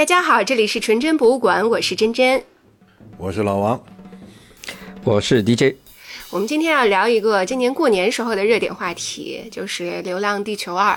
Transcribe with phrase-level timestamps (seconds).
[0.00, 2.42] 大家好，这里是纯真博物馆，我是真真，
[3.18, 3.84] 我是老王，
[5.04, 5.76] 我是 DJ。
[6.30, 10.94] 我们今天要聊一个今年过年时候的热点话题，就是《流浪地球二》。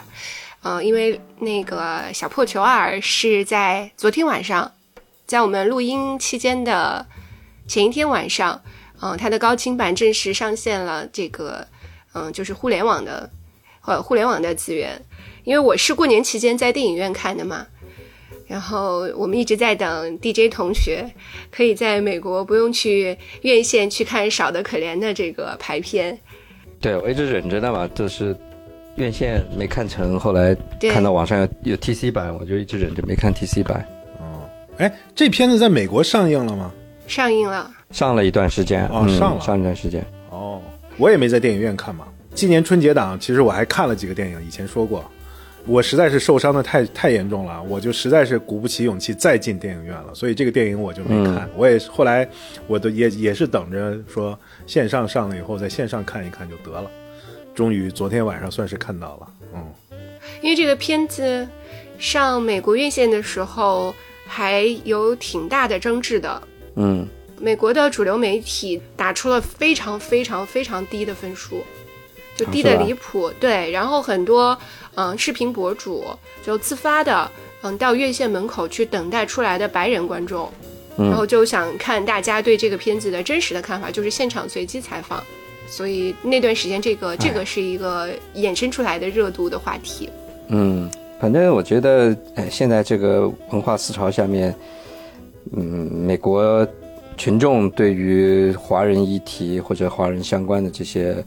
[0.61, 4.71] 嗯，因为那个《小破球二》是在昨天晚上，
[5.27, 7.05] 在我们录音期间的
[7.67, 8.61] 前一天晚上，
[9.01, 11.05] 嗯，它的高清版正式上线了。
[11.07, 11.67] 这个，
[12.13, 13.29] 嗯，就是互联网的，
[13.85, 15.03] 呃，互联网的资源。
[15.43, 17.67] 因为我是过年期间在电影院看的嘛。
[18.53, 21.03] 然后我们一直在等 DJ 同学
[21.49, 26.15] 可以在美国不用去院线去看少的可怜的这个排片。
[26.79, 28.37] 对，我一直忍着的嘛，就是
[28.97, 33.83] 院线没看成，后来看到网上有有 TC 版，我就一直忍着没看 TC 版。
[34.19, 36.71] 哦，哎，这片子在美国上映了吗？
[37.07, 40.05] 上映了，上了一段时间哦，上了上一段时间。
[40.29, 40.61] 哦，
[40.99, 42.05] 我也没在电影院看嘛。
[42.35, 45.03] 今年春节档，其实我还看了几个电影，以前说过。
[45.65, 51.49] 我实在是受伤的太太严重了，我就实在是鼓不起勇气再进电影院了，所以这个电影我就没看。
[51.55, 52.27] 我也后来，
[52.67, 56.91] 我都也也是等着说线上上了以后，在线上看一看就得了。
[57.55, 59.65] 终于昨天晚上算是看到了，嗯。
[60.41, 61.47] 因为这个片子
[61.97, 63.93] 上美国院线的时候
[64.25, 66.41] 还有挺大的争执的，
[66.75, 67.07] 嗯，
[67.39, 71.63] 美国的主流媒体打出了非常非常非常低的分数。
[72.43, 74.57] 就低的离谱，对，然后很多
[74.95, 76.03] 嗯视频博主
[76.43, 77.29] 就自发的
[77.61, 80.51] 嗯到院线门口去等待出来的白人观众，
[80.97, 85.23] 然后就想看大家对这个片子的真实的看法，就是现场随机采访，
[85.67, 90.09] 所以那段时间这个这个是一个衍生出来的热度的话题。
[90.49, 94.53] 嗯，反正我觉得哎，现在这个文化思潮下面，
[95.55, 96.67] 嗯，美国
[97.15, 101.23] 群众对于华人议题或者华人相关的这些。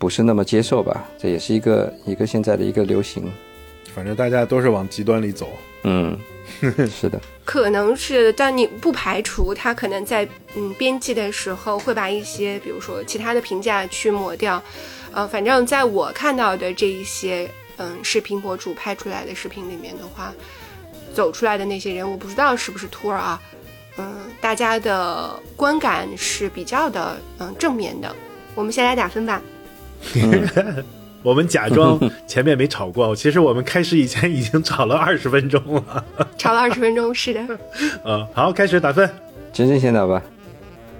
[0.00, 1.04] 不是那么接受吧？
[1.18, 3.30] 这也是一个一个现在的一个流行。
[3.94, 5.46] 反正大家都是往极端里走。
[5.82, 6.18] 嗯，
[6.88, 7.20] 是的。
[7.44, 10.26] 可能是，但你不排除他可能在
[10.56, 14.62] 嗯编辑的时候会把一些，比如说其他的评价去抹掉。
[15.12, 20.32] 呃，反正在我看到的这一些嗯视频博主拍出来的视频里面的话，
[21.12, 23.42] 走出来的那些人，我不知道是不是托儿啊。
[23.98, 28.16] 嗯，大家的观感是比较的嗯正面的。
[28.54, 29.42] 我们先来打分吧。
[31.22, 36.04] 我们假装 前面没吵过，其实我们开始以前已经吵了二十分钟了。
[36.38, 37.40] 吵了二十分钟，是的。
[38.04, 39.08] 嗯，好，开始打分。
[39.52, 40.22] 真真先打吧。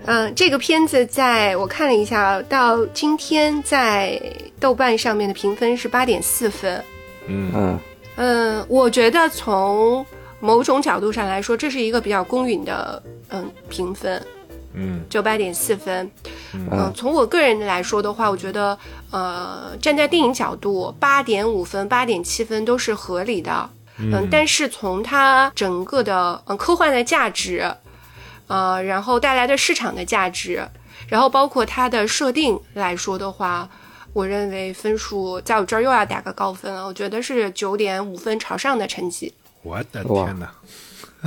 [0.06, 4.20] 嗯，这个片子在我看了一下，到今天在
[4.58, 6.82] 豆瓣上面的评分是八点四分。
[7.26, 7.78] 嗯嗯
[8.16, 10.04] 嗯，我觉得从
[10.40, 14.20] 某种角度上来说，这是一个比较公允的嗯评分。
[14.72, 16.10] 嗯，就八点四分。
[16.52, 18.78] 嗯，从我个人来说的话，我觉得，
[19.10, 23.70] 呃，站在电影角度，八点五分、八点七分都是合理的。
[23.98, 27.74] 嗯，但是从它整个的嗯科幻的价值，
[28.46, 30.66] 呃，然后带来的市场的价值，
[31.08, 33.68] 然后包括它的设定来说的话，
[34.12, 36.86] 我认为分数在我这儿又要打个高分了。
[36.86, 39.34] 我觉得是九点五分朝上的成绩。
[39.62, 40.50] 我的天哪！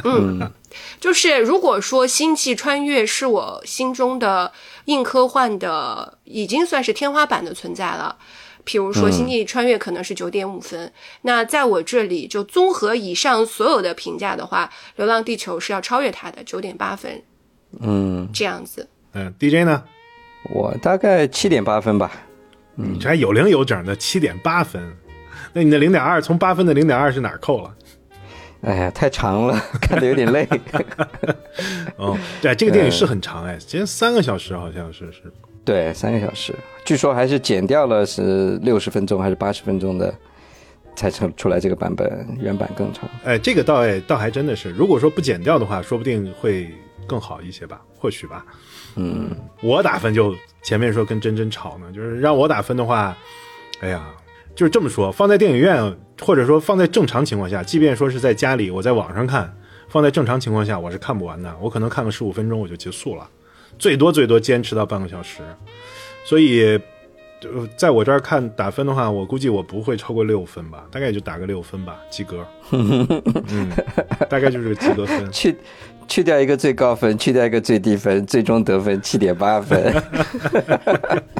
[0.03, 0.51] 嗯，
[0.99, 4.51] 就是如果说《星际穿越》是我心中的
[4.85, 8.17] 硬科幻的，已经算是天花板的存在了。
[8.65, 10.91] 比如说，《星际穿越》可能是九点五分，
[11.23, 17.21] 那在我这里就综合以上所有的评价的话，《流浪地球》是要超越它的九点八分。
[17.81, 18.87] 嗯，这样子。
[19.13, 19.83] 嗯，DJ 呢？
[20.53, 22.11] 我大概七点八分吧。
[22.77, 24.81] 嗯，这还有零有整的七点八分，
[25.51, 27.75] 那你的零点二从八分的零点二是哪扣了？
[28.63, 30.47] 哎呀，太长了，看的有点累。
[31.97, 35.31] 哦，对，这个电影是很长哎，今天三个小时好像是是。
[35.65, 40.13] 对，三个小时，据说还是剪掉了是六十分钟还是八十分钟的，
[40.95, 43.09] 才成出来这个版本，原版更长。
[43.25, 46.69] 哎，这个倒哎倒还真的是，如果说不剪掉的话，说不定会
[47.05, 48.45] 更好一些吧，或许吧。
[48.95, 49.29] 嗯，
[49.61, 53.17] 我打分就前面说跟真真吵呢，就是让我打分的话，
[53.81, 54.05] 哎呀。
[54.55, 59.51] 就是这么说，放在电影院，或者说放在正常情况下，即便说是在家里，我在网上看，
[59.89, 61.53] 放在正常情况下，我是看不完的。
[61.59, 63.27] 我可能看个十五分钟我就结束了，
[63.79, 65.41] 最多最多坚持到半个小时。
[66.23, 66.79] 所以，
[67.75, 72.45] 在我这儿看打分的话，我估计我不会超过六分吧，大概也就打个六分吧，及格。
[72.71, 73.69] 嗯，
[74.29, 75.31] 大概就是个及格分。
[75.31, 75.55] 去
[76.07, 79.93] 去掉一个最高分，去掉一个最低分，最终得分七点八分。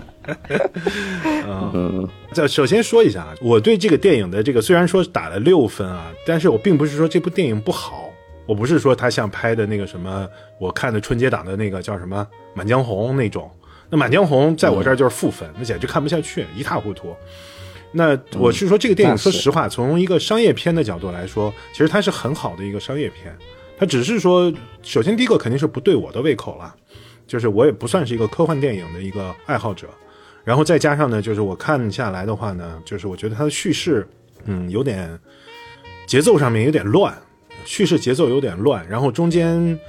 [1.47, 8.09] 嗯， 这首先说一下啊，我对这个电影的这个虽然说打了六分啊，但是我并不是说这部电影不好，
[8.45, 10.27] 我不是说它像拍的那个什么，
[10.59, 13.49] 我看的春节档的那个叫什么《满江红》那种，
[13.89, 17.15] 那《满江红》在我这儿就是负分，那简直看不下去，一塌糊涂。
[17.91, 23.35] 那我是说，这个电影，说实话，从一个商业片的角度来说，其实它是很好的一个商业片。
[23.77, 26.73] 它只是说，首先第一个肯定是不对我的胃口了，
[27.27, 29.87] 就是我也不算是一个科幻电影的一个爱好者。
[30.43, 34.07] 然后再加上呢，就是我看下来的话呢，就是我觉得它的叙事，
[34.45, 35.17] 嗯，有点
[36.05, 37.17] 节奏上面有点乱，
[37.65, 39.79] 叙事节奏有点乱，然后中间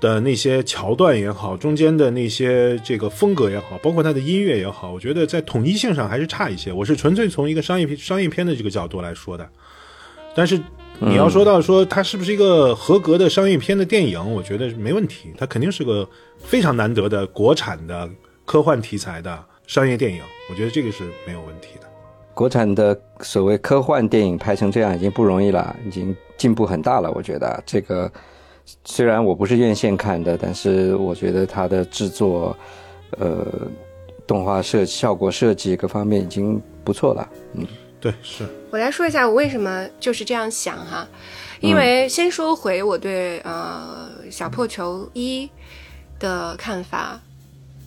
[0.00, 6.72] 的那些桥段也好，中间的那些这个风格也好，包括它的音乐也好，我觉得在统一性上还是差一些。
[6.72, 9.48] 我是纯粹从一个商业片商业片的这个角度来说的，
[10.34, 10.60] 但是
[10.98, 16.08] 你要说到说它是不是一个合格的商业片的电影，我觉得没问题，它肯定是个
[16.38, 18.10] 非常难得的国产的
[18.44, 20.20] 科幻题材的商业电影，
[20.50, 21.88] 我觉得这个是没有问题的。
[22.34, 27.10] 国产的所谓科幻电影拍成这样已经不容易了，已经进步很大了。
[27.12, 28.12] 我觉得这个
[28.84, 32.54] 虽然我不是院线看的，但是我觉得它的制作、
[33.18, 33.46] 呃，
[34.26, 37.26] 动画设效果设计各方面已经不错了。
[37.54, 37.66] 嗯，
[37.98, 41.08] 对，是我来说一下我为什么就是这样想哈，
[41.60, 45.48] 因为先说回我对呃小破球一
[46.18, 47.18] 的看法，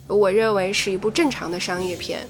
[0.08, 2.26] 我认为是一部正常的商业片，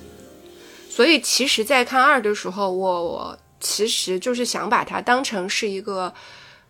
[0.88, 6.12] 所以其实，在看二的时候，我我其实就是想把它当成是一个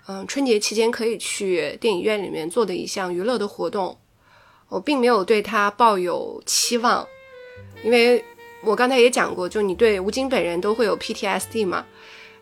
[0.06, 3.96] 嗯春节期间可以去电影院里面做的一项娱乐的活动，
[4.68, 7.06] 我并没有对它抱有期望，
[7.82, 8.24] 因为。
[8.62, 11.86] 我刚才也讲过，就你对吴京本人都会有 PTSD 嘛，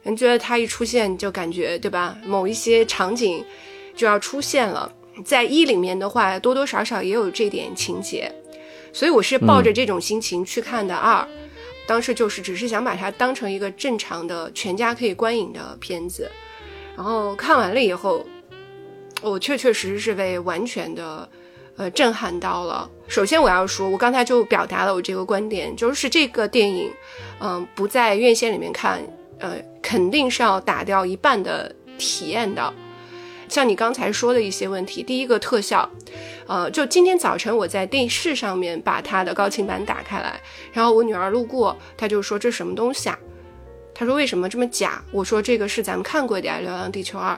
[0.05, 2.17] 人觉得他一出现就感觉对吧？
[2.25, 3.44] 某一些场景
[3.94, 4.90] 就要出现了，
[5.22, 8.32] 在一里面的话，多多少少也有这点情节，
[8.94, 11.26] 所以我是抱着这种心情去看的二，
[11.87, 16.31] 当时就是只是想把它当成一个正常的全家可以观影的片子，
[16.96, 18.25] 然后看完了以后，
[19.20, 21.29] 我确确实实是被完全的。
[21.76, 22.88] 呃，震撼到了。
[23.08, 26.88] 首先，我要说，我刚才就表达了我这个观点，就是这个电影，
[27.41, 29.02] 嗯，不在院线里面看，
[29.41, 32.73] 呃，肯定是要打掉一半的体验的。
[33.55, 35.89] 像你刚才说的一些问题，第一个特效，
[36.49, 40.41] 呃，就今天早晨我在电视上面把它的高清版打开来，
[40.73, 43.17] 然后我女儿路过，她就说这什么东西啊？
[43.95, 45.01] 她说为什么这么假？
[45.12, 47.33] 我说这个是咱们看过的呀，《流浪地球二》。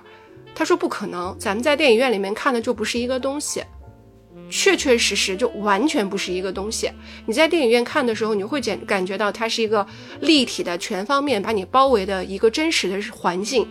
[0.55, 3.63] 她说不可能，咱们在电影院里面看的就不是一个东西。
[4.49, 6.91] 确确实实就完全不是一个东西。
[7.27, 9.87] 你在电影院看的时候，你会感感觉到它是一个
[10.21, 13.69] 立体的、全方面把你包围的一个真实的环境。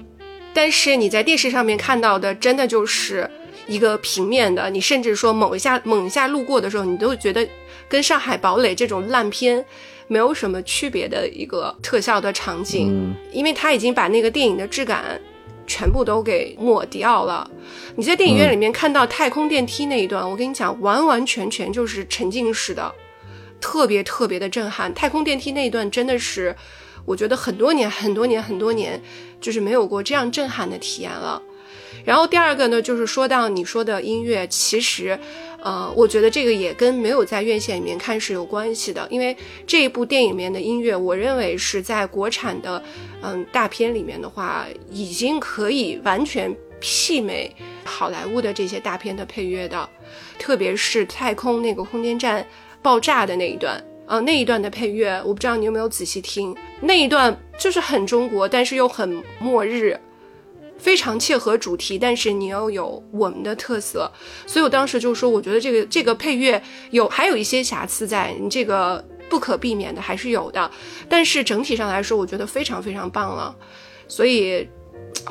[0.55, 3.29] 但是你在电视上面看到的，真的就是
[3.67, 4.69] 一个平面的。
[4.69, 7.47] 你甚至说某一下、猛一下路过的时候，你都觉得
[7.89, 9.63] 跟《上海堡垒》这种烂片
[10.07, 15.19] 没有什么区别的一个特效的场景，因为它已经把那个电影的质感。
[15.67, 17.49] 全部都给抹掉了。
[17.95, 22.93] 你在电影院里面看到太空电梯那一段，我跟你讲，完完全全就是沉浸式的，
[23.59, 24.93] 特别特别的震撼。
[24.93, 26.55] 太空电梯那一段真的是，
[27.03, 29.01] 我觉得很多年、很多年、很多年，
[29.45, 31.39] 就是没有过这样震撼的体验了。
[32.03, 35.19] 然后第二个呢，就是说到你说的音乐，其实。
[35.65, 42.79] 呃，我觉得这个也跟没有在院线里面看是有关系的，因为这一部电影里面的音乐，我认为是在国产的
[43.23, 47.51] 嗯大片里面的话，已经可以完全媲美
[47.83, 49.89] 好莱坞的这些大片的配乐的，
[50.37, 52.45] 特别是太空那个空间站
[52.83, 59.99] 爆炸的那一段，呃，那一段的配乐，我不知道你有没有仔细听，那一段就是很中国，但是又很末日。
[60.77, 64.11] 非常切合主题，但是你要有我们的特色，
[64.45, 70.69] 所以我当时就说，我觉得这个这个配乐有还有一些瑕疵在，你这个不可避免的还是有的，
[71.09, 73.55] 但是整体上来说，我觉得非常非常棒了，
[74.07, 74.67] 所以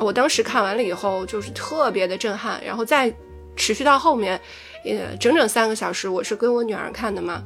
[0.01, 3.13] 我当时看完了以后就是特别的震撼，然后再
[3.55, 4.41] 持续到后面，
[4.83, 7.41] 呃，整整三个小时，我是跟我女儿看的嘛，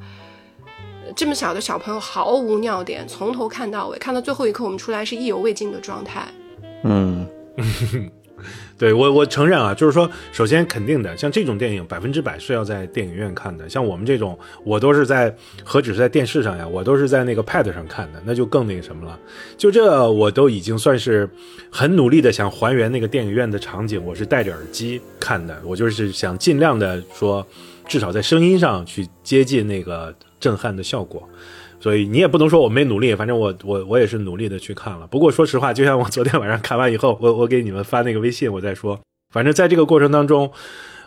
[1.15, 6.27] 这么小的小朋友毫无尿点，从头看到尾，看到最后一刻，我们出来是意犹未尽的状态，
[6.83, 7.25] 嗯。
[8.77, 13.67] 对我，我承认啊，就是说，首先肯定的，像这种电影，百分之百是要在电影院看的。
[13.67, 15.35] 像我们这种，我都是在
[15.65, 19.19] 何止是在电视上呀，我都是在那个 Pad 上看的，那就更那个什么了。
[19.57, 21.29] 就这，我都已经算是
[21.69, 24.01] 很努力的想还原那个电影院的场景。
[24.01, 27.45] 我是戴着耳机看的，我就是想尽量的说，
[27.85, 31.27] 至少在声音上去接近那个震撼的效果。
[31.81, 35.07] 所以你也不能说我没努力，反正我我我也是努力的去看了。
[35.07, 38.99] 不过说实话，就像我昨天晚上看完以后，我我给你们发那个微信，我再说。
[39.33, 40.51] 反正在这个过程当中，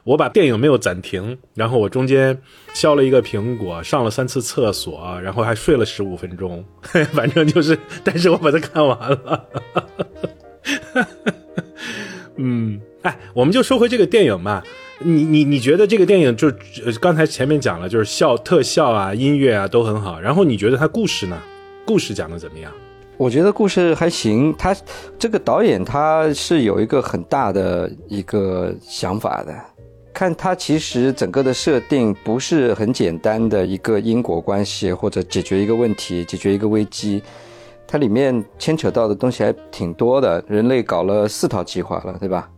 [0.04, 2.40] 我把电影没有暂停，然后我中间
[2.72, 6.64] 削了一个苹果，上了三次厕所，然后还睡了十五分钟。
[7.12, 9.48] 反正就是，但是我把它看完了。
[12.36, 14.64] 嗯，哎，我们就说回这个电影吧。
[15.04, 16.50] 你你你觉得这个电影就
[17.00, 20.20] 刚才前面讲了，就是效特效啊、音乐啊都很好。
[20.20, 21.38] 然后你觉得它故事呢？
[21.84, 22.72] 故事讲的怎么样？
[23.16, 24.52] 我觉得故事还行。
[24.58, 24.74] 他
[25.18, 29.54] 这个导演他是有一个很大的一个想法的，
[30.12, 37.22] 看他其实整个的设定不是很简单的一个因果关系，或者解决一个问题、解决一个危机。
[37.86, 42.48] 它里面牵扯到的东西还挺多的，人类搞了四套计划了，对吧？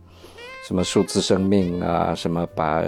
[0.67, 2.81] 什么数字生命啊，什么把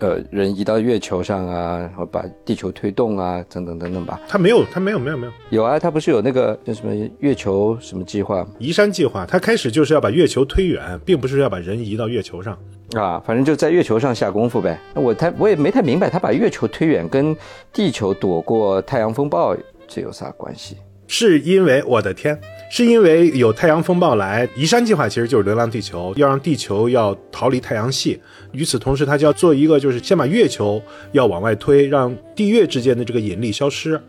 [0.00, 4.20] 呃人移到月球上啊，然后把地球推动啊，等等等等吧。
[4.26, 5.32] 他没有，他没有，没有，没有。
[5.50, 8.44] 有啊，他不是有那个叫什么月球什么计划？
[8.58, 9.24] 移山计划。
[9.24, 12.58] 他开始就是要把月球推远，并不是要把人移到月球上
[12.94, 13.22] 啊。
[13.24, 14.76] 反正就在月球上下功夫呗。
[14.94, 17.36] 我太我也没太明白，他把月球推远跟
[17.72, 19.56] 地球躲过太阳风暴
[19.86, 20.78] 这有啥关系？
[21.06, 22.36] 是因为我的天，
[22.72, 28.18] 是因为有太阳风暴来，移山计划其实就是流浪地球，要让地球要逃离太阳系。
[28.52, 34.00] 与此同时，他就要做一个，就是先把月球要往外推，让地月之间的这个引力消失。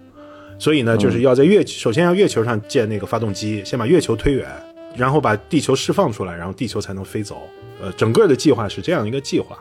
[0.59, 4.47] 所以呢，就是要在月，首先要月球上建那个发动机，先把月球推远，
[4.95, 7.41] 然后把地球释放出来，然后地球才能飞走。
[7.81, 9.57] 呃，整个的计划是这样一个计划。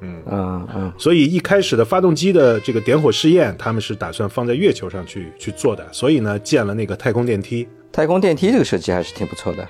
[0.00, 7.68] 嗯嗯嗯，所以一开始的发动机的这个点火试验，他们是打算放在月球上去去做的，所以呢，建了那个太空电梯。
[7.94, 9.64] 太空电梯这个设计还是挺不错的。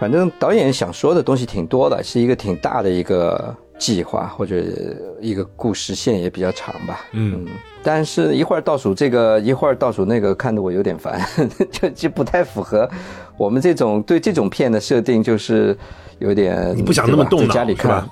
[0.00, 4.60] 反正导演想说的东西挺多的，是一个挺大的一个计划或者
[5.20, 7.06] 一个故事线也比较长吧。
[7.12, 7.46] 嗯，
[7.80, 11.20] 但是一会儿倒数这个，一会儿倒数那个，看得我有点烦，
[11.70, 12.90] 就就不太符合
[13.36, 15.76] 我们这种对这种片的设定，就是
[16.18, 18.04] 有点你不想那么动脑，家里看。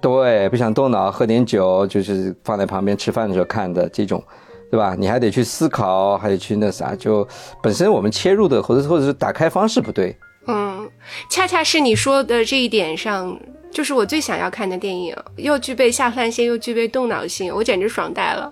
[0.00, 4.22] 对，不想动脑，喝点酒，就是放在旁边吃饭的时候看的这种，
[4.70, 4.94] 对吧？
[4.98, 7.26] 你还得去思考，还得去那啥，就
[7.62, 10.16] 本身我们切入的或者或者是打开方式不对。
[10.46, 10.88] 嗯，
[11.30, 13.38] 恰恰是你说的这一点上，
[13.70, 18.50] 就是我最想要看的电影，又具备下饭性，又具备动脑性，我简直爽呆了。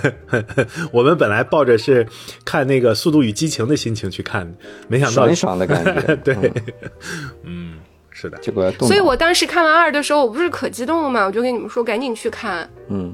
[0.90, 2.06] 我们本来抱着是
[2.44, 4.52] 看那个《速度与激情》的心情去看，
[4.88, 6.16] 没想到爽爽的感觉。
[6.24, 6.52] 对，
[7.42, 7.74] 嗯。
[8.16, 8.86] 是的，结果要动。
[8.86, 11.26] 所以我当时看完二的时候，我不是可激动了嘛？
[11.26, 12.70] 我就跟你们说，赶紧去看。
[12.88, 13.12] 嗯，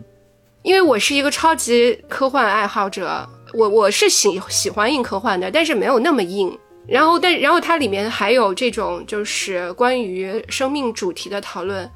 [0.62, 6.56] 因为我是一个超级科幻爱好者，我我是喜喜欢硬科幻的，但是没有那么硬。
[6.86, 11.88] 然后，但然后它里面还有这种就是关于生命主题的讨论。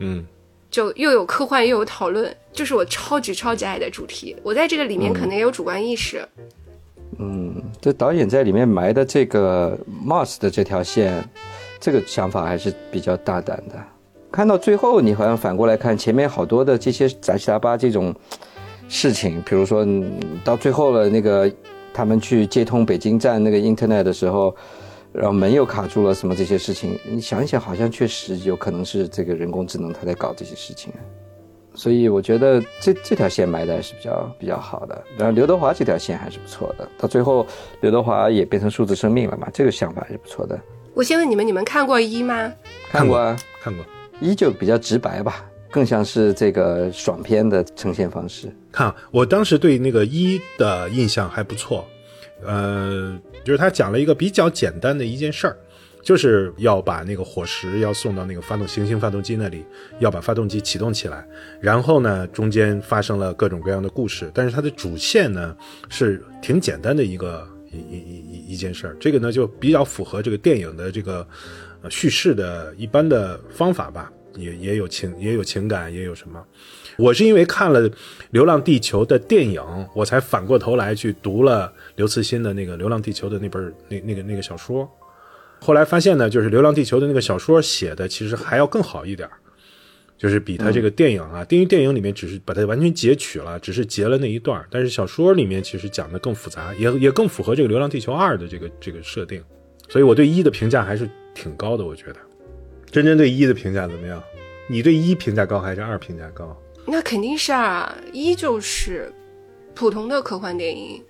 [0.00, 0.24] 嗯，
[0.70, 4.34] 就又有科幻又有讨论，就是我超级超级爱的主题。
[4.42, 6.26] 我在这个里面可能也有主观意识。
[7.18, 11.28] 嗯，这导演在里面埋的这个 Mars 的这条线。
[11.80, 13.84] 这个想法还是比较大胆的。
[14.30, 18.14] 看到最后，你好像反过来看前面好多的这些杂七杂八这种
[18.88, 19.86] 事情，比如说
[20.44, 21.50] 到最后了，那个
[21.92, 24.54] 他们去接通北京站那个 Internet 的时候，
[25.12, 30.92] 然后门又卡住了，什么这些事情，你想一想，好像确实有可能是这个人工智能它在搞这些事情。
[31.74, 35.04] 所以我觉得这这条线埋的还是比较比较好的。
[35.16, 36.88] 然后刘德华这条线还是不错的。
[36.98, 37.46] 到最后，
[37.80, 40.58] 刘德华也变成数字生命了嘛，这个想法还是不错的。
[40.92, 42.52] 我先问你们，你们看过一吗？
[42.90, 43.84] 看过啊，看过。
[44.20, 48.54] 依旧比较直白吧，更像是这个爽片的呈现方式。
[48.72, 51.86] 看，我当时对那个一的印象还不错，
[52.44, 55.56] 呃，就是他讲了一个比较简单的一件事儿，
[56.02, 59.64] 就是要把那个火石要送到那个发动行星发动机那里，
[59.98, 61.26] 要把发动机启动起来。
[61.60, 65.56] 然后呢，中间发生了各种各样的故事，但是它的主线呢
[65.88, 67.46] 是挺简单的一个。
[67.70, 71.28] 一一一一件事儿，这个呢就比较符合这个电影的这个
[71.82, 76.44] 呃叙事的一般的方法吧，也也有情也有情感，也有什么。
[76.96, 77.88] 我是因为看了
[78.30, 79.62] 《流浪地球》的电影，
[79.94, 84.90] 我才反过头来去读了刘慈欣的那个《流浪地球》的那本那那个那个小说，
[85.60, 89.28] 后来发现呢，就是《流浪地球》的那个小说写的其实还要更好一点。
[90.16, 99.40] 就是比他这个电影啊，因为电影里面只是把它完全截取了，只是截了那一段但是小说里面其实讲的更复杂，也也更符合这个《流浪地球二》的这个这个设定，
[99.88, 101.08] 所以我对一的评价还是
[101.38, 101.84] 挺高的。
[101.84, 102.16] 我觉得，
[102.90, 104.22] 真真对一的评价怎么样？
[104.66, 106.54] 你对一评价高还是二评价高？
[106.84, 109.12] 那肯定是二，一就是
[109.74, 111.02] 普通的科幻电影，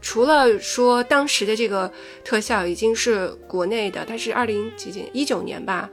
[0.00, 1.90] 除了说当时的这个
[2.24, 5.88] 特效已经是国内的，它是二零几几一九年吧。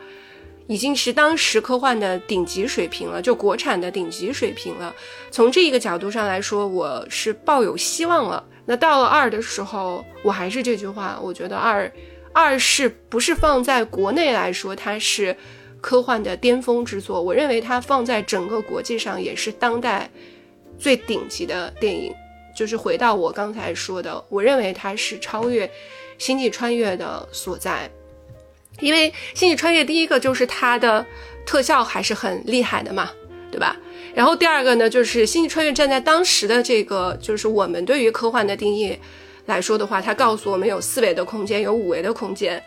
[0.69, 4.93] 已经是当时科幻的顶级水平了，就国产的顶级水平了。
[5.31, 8.43] 从这一个角度上来说，我是抱有希望了。
[8.65, 11.89] 那到了二的时候，我还是这句话，我觉得二
[12.33, 15.35] 二是不是放在国内来说，它是
[15.81, 17.21] 科幻的巅峰之作？
[17.21, 20.09] 我认为它放在整个国际上也是当代
[20.77, 22.13] 最顶级的电影。
[22.55, 25.67] 就是回到我刚才说的，我认为它是超越
[26.17, 27.87] 《星际穿越》的所在。
[28.79, 31.05] 因为《星际穿越》第一个就是它的
[31.45, 33.11] 特效还是很厉害的嘛，
[33.51, 33.77] 对吧？
[34.15, 38.97] 然后第二个呢，就是《星际穿越》站在当时的这个，就是我们对于科幻的定义
[39.47, 42.63] 来说的话，它告诉我们有四维的空间，有五维的空间。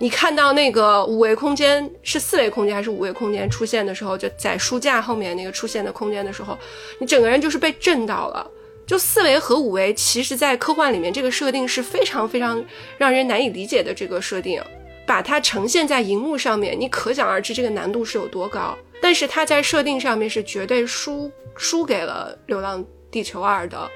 [0.00, 6.58] 你看到那个五维空间是四维空间还是五维空间出现的时候，就在书架后面那个出现的空间的时候，
[6.98, 8.50] 你整个人就是被震到了。
[8.86, 12.62] 就四维和五维，其实在科幻里面这个设定是非常非常
[12.98, 14.62] 让人难以理解的这个设定，
[15.06, 18.76] 把它呈现在荧幕上面，你可想而知这个难度是有多高。
[19.00, 23.88] 但是它在设定上面是绝对输输给了《流浪地球二》的，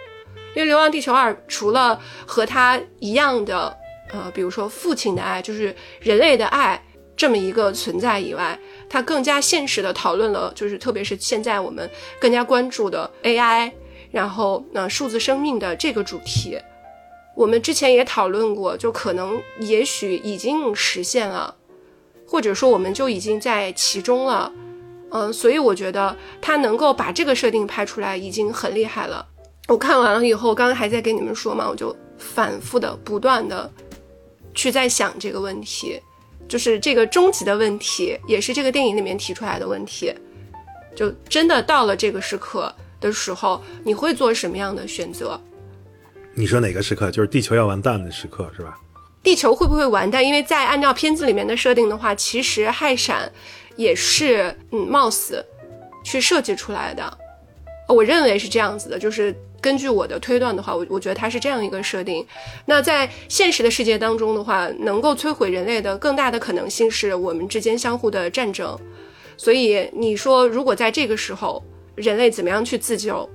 [0.54, 3.76] 因为《流浪地球二》除了和它一样的。
[4.10, 6.82] 呃，比如说父亲的爱，就是人类的爱
[7.14, 11.86] 这么一个存在以外，它更加现实的讨论了，就是特别是现在我们
[12.18, 13.70] 更加关注的 AI，
[14.10, 16.58] 然后呢数字生命的这个主题，
[17.36, 21.54] 我们之前也讨论过，就可能也许已经实现了，
[22.26, 24.50] 或者说我们就已经在其中了，
[25.10, 29.26] 嗯，所以我觉得他能够把这个设定拍出来已经很厉害了。
[29.68, 33.70] 我看完了以后，刚刚还在跟你们说嘛，我就反复的不断的。
[34.54, 36.00] 去在想这个问题，
[36.48, 40.12] 就是这个终极的问题，也是这个电影里面提出来的问题。
[40.96, 45.40] 就真的到了这个时刻的时候，你会做什么样的选择？
[46.34, 47.08] 你说哪个时刻？
[47.08, 48.76] 就是地球要完蛋的时刻，是吧？
[49.22, 50.26] 地球会不会完蛋？
[50.26, 53.30] 因为在按照片子里面的设定的话，其实氦闪
[53.76, 55.40] 也是嗯，Mouse
[56.02, 57.18] 去设计出来的。
[57.86, 59.32] 我认为是这样子的，就是。
[59.60, 62.24] 根据我的推断的话，我我觉得它是这样一个设定。
[62.64, 68.78] 那在现实的世界当中的话，能够摧毁人类的更大的可能性是我们之间相互的战争。
[69.36, 71.62] 所以你说，如果在这个时候，
[71.96, 73.28] 人类怎么样去自救？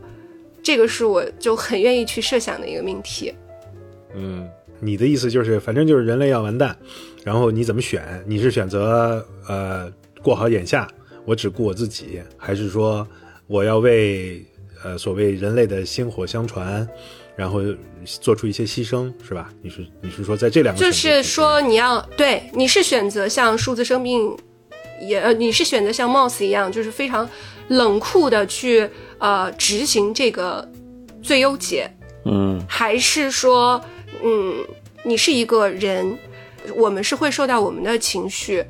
[0.62, 3.34] 这个是我就很愿意去设想的一个命题。
[4.16, 4.48] 嗯，
[4.80, 6.78] 你的意思就是，反正就是人类要完蛋，
[7.24, 8.24] 然后你怎么选？
[8.26, 10.88] 你是选择呃过好眼下，
[11.26, 13.06] 我只顾我自己，还是说
[13.48, 14.42] 我要为？
[14.84, 16.88] 呃，所谓人类的薪火相传，
[17.36, 17.62] 然后
[18.04, 19.50] 做出一些牺牲，是吧？
[19.62, 24.36] 你是你是说在这两个就是说你要对，你是选择像数字生命，
[25.02, 27.28] 也呃，你是选择像 Moss 一样，就是非常
[27.70, 30.70] 冷酷的去呃执行这个
[31.22, 31.90] 最优解，
[32.26, 33.82] 嗯，还是说
[34.22, 34.56] 嗯，
[35.04, 36.18] 你是一个人，
[36.76, 38.64] 我们是会受到我们的情绪，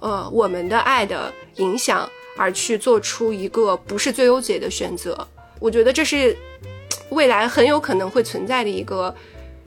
[0.00, 5.26] 呃，我们的爱的影响而去做出一个不是最优解的选择。
[5.60, 6.36] 我觉得这是
[7.10, 9.14] 未来很有可能会存在的一个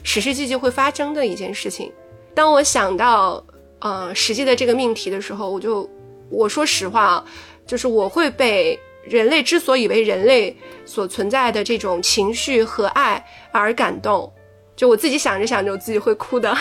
[0.03, 1.91] 史诗季季会发生的一件事情。
[2.33, 3.43] 当我想到
[3.79, 5.89] 呃实际的这个命题的时候，我就
[6.29, 7.25] 我说实话，
[7.65, 14.31] 就是我会被人类之所以为人类所存在的这种情绪和爱而感动。
[14.75, 16.55] 就我自己想着想着，我自己会哭的。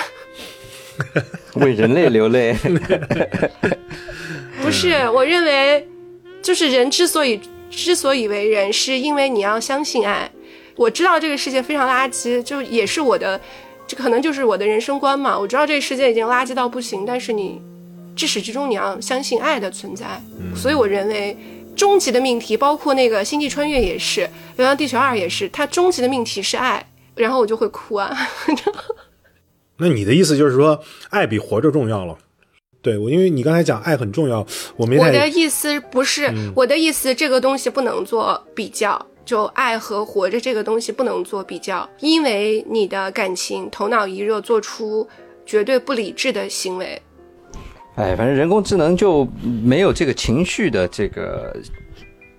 [1.57, 2.55] 为人类流泪？
[4.63, 5.87] 不是，我认为
[6.43, 7.41] 就是人之所以。
[7.71, 10.31] 之所以为人，是因为你要相信爱。
[10.77, 13.41] 我知道这个世界非常垃圾，就也是我的，
[13.87, 15.39] 这可能就是我的人生观嘛。
[15.39, 17.61] 我知道这个世界已经垃圾到不行，但是你
[18.17, 20.21] 至始至终你要相信爱的存在。
[20.57, 21.37] 所以我认为，
[21.77, 28.17] 终极的命题，包括那个星际穿越也是，流浪地球二也是，它终极的命题是爱，然后我就会哭啊。
[29.77, 32.19] 那你的意思就是说，爱比活着重要了？
[32.83, 34.99] 对我，因为你刚才讲爱很重要，我没。
[34.99, 45.07] 我的意思不是，我的意思这个东西不能做比较，就爱和活着这个东西不能做比较，因为你的感情头脑一热做出
[45.45, 47.01] 绝对不理智的行为。
[47.97, 49.29] 哎，反正人工智能就
[49.63, 51.55] 没有这个情绪的这个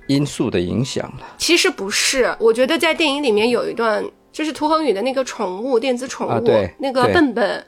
[0.07, 1.35] 因素的影响了。
[1.37, 6.49] 其实不是，我觉得在电影里面有一段，就是涂恒宇的那个宠物电子宠物，
[6.79, 7.63] 那个笨笨，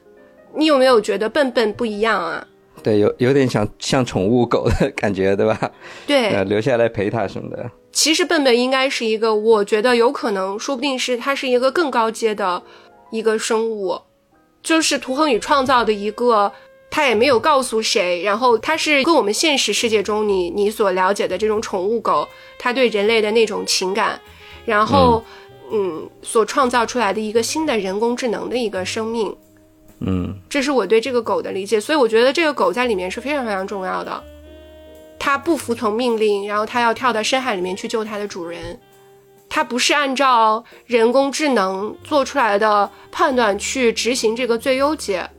[0.55, 2.47] 你有没有觉得笨笨不一样啊？
[2.83, 5.71] 对，有有点像像宠物狗的感觉，对吧？
[6.05, 7.71] 对，呃留下来陪它什么的。
[7.91, 12.61] 其实笨笨应该是一个，我觉得有可能，说不定是它是一个更高阶的
[13.11, 14.01] 一个生物，
[14.61, 16.51] 就是涂恒宇创造的一个，
[16.89, 18.23] 他也没有告诉谁。
[18.23, 24.19] 然后它是跟我们现实世界中你你所了解的这种宠物狗，它对人类的那种情感，
[24.65, 25.23] 然后
[25.71, 29.35] 嗯，所创造出来的一个新的人工智能的一个生命。
[30.05, 34.23] 嗯，这是我对这个狗的理解，所以我觉得这个狗在里面是非常非常重要的。
[35.17, 38.77] 它不服从命令，然后它要跳到深海里面去救它的主人。
[39.49, 45.29] 它不是按照人工智能做出来的判断去执行这个最优解，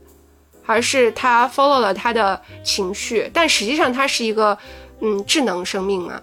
[0.65, 3.29] 而是它 follow 了它的情绪。
[3.33, 4.57] 但实际上它是一个
[5.01, 6.19] 嗯智能生命嘛，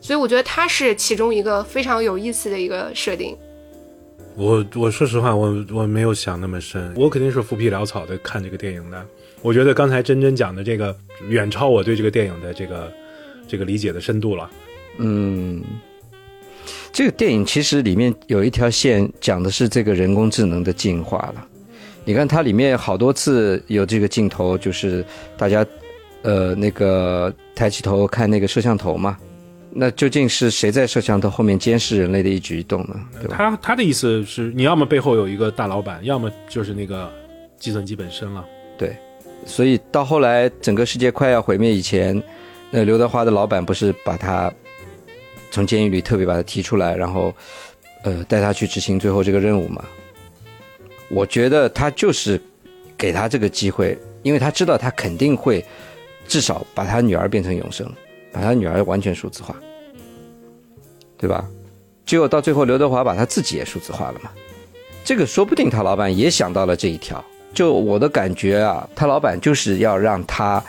[0.00, 3.36] 所以我觉得它是其中一个非常有意思的一个设定。
[4.34, 9.06] 我我说实话，我我没有想那么深，我肯定是浮皮潦草的看这个电影的。
[9.42, 10.96] 我觉得刚才真真讲的这个
[11.28, 12.92] 远超我对这个电影的这个
[13.46, 14.50] 这个理解的深度了。
[14.98, 15.62] 嗯，
[16.92, 21.46] 这个电影其实里面有一条线讲的是这个人工智能的进化了。
[22.04, 25.04] 你看它里面好多次有这个镜头，就是
[25.36, 25.64] 大家
[26.22, 29.18] 呃那个抬起头看那个摄像头嘛。
[29.74, 32.94] 那究竟是谁在摄像头后面监视人类的一举一动呢？
[33.20, 33.36] 对吧？
[33.38, 37.10] 他他的意思是，你要么背后有一个大老板，要么就是那个
[37.58, 38.44] 计算机本身了。
[38.76, 38.94] 对，
[39.46, 42.22] 所以到后来整个世界快要毁灭以前，
[42.70, 44.52] 那刘德华的老板不是把他
[45.50, 47.34] 从监狱里特别把他提出来，然后
[48.04, 49.82] 呃带他去执行最后这个任务嘛？
[51.08, 52.38] 我觉得他就是
[52.96, 55.64] 给他这个机会，因为他知道他肯定会
[56.28, 57.90] 至少把他女儿变成永生。
[58.32, 59.54] 把他女儿完全数字化，
[61.18, 61.46] 对吧？
[62.04, 64.30] 结果到最后，刘德华把他自己也数字化了嘛？
[65.04, 67.24] 这个说不定他老板也想到了这一条。
[67.54, 70.62] 就我的感觉啊，他老板就是要让他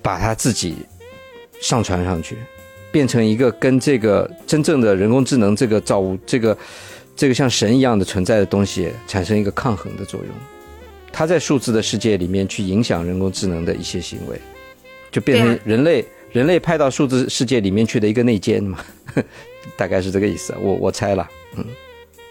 [0.00, 0.76] 把他自己
[1.60, 2.36] 上传上去，
[2.90, 6.56] 变成一个跟这个真正的人工智能这个造物、这个
[7.14, 10.28] 这个像神一样的存在的东西产生一个抗衡的作用。
[11.12, 14.40] 他在数字的世界里面去影响人工智能的一些行为，
[15.12, 16.04] 就变成人类。
[16.32, 18.78] 人类派到数字世界里面去的一个内奸嘛，
[19.76, 20.54] 大概是这个意思。
[20.60, 21.64] 我我猜了，嗯，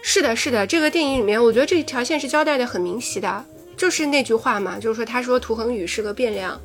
[0.02, 0.66] 是的，是的。
[0.66, 3.44] 这个电影里面，我觉得这条线是交代的很明晰的，
[3.76, 6.60] 就是那句话嘛，就是说他说涂恒宇是个变量，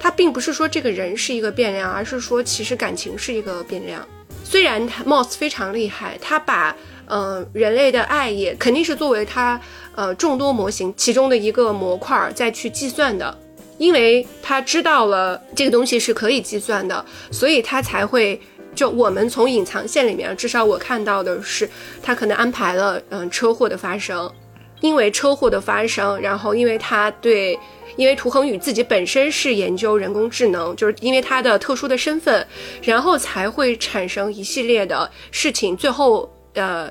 [0.00, 4.06] 他并不是说这个人是一个变量，而是说其实感情是一个变量。
[4.44, 9.60] 虽然他 Moss 非常厉害，他把呃人类的爱也肯定是作为他
[9.94, 13.38] 呃众多模型其中的一个模块再去计算的。
[13.82, 18.40] 因为他知道了这个东西是可以计算的，所以他才会
[18.76, 21.68] 就我们从隐藏线里面，至少我看到的是，
[22.00, 24.32] 他可能安排了嗯车祸的发生，
[24.80, 27.58] 因为车祸的发生，然后因为他对，
[27.96, 32.46] 因为涂恒宇自己本身是研究人工智能，就是因为他的特殊的身份，
[32.82, 36.88] 然后才会产生一系列的事情，最后呃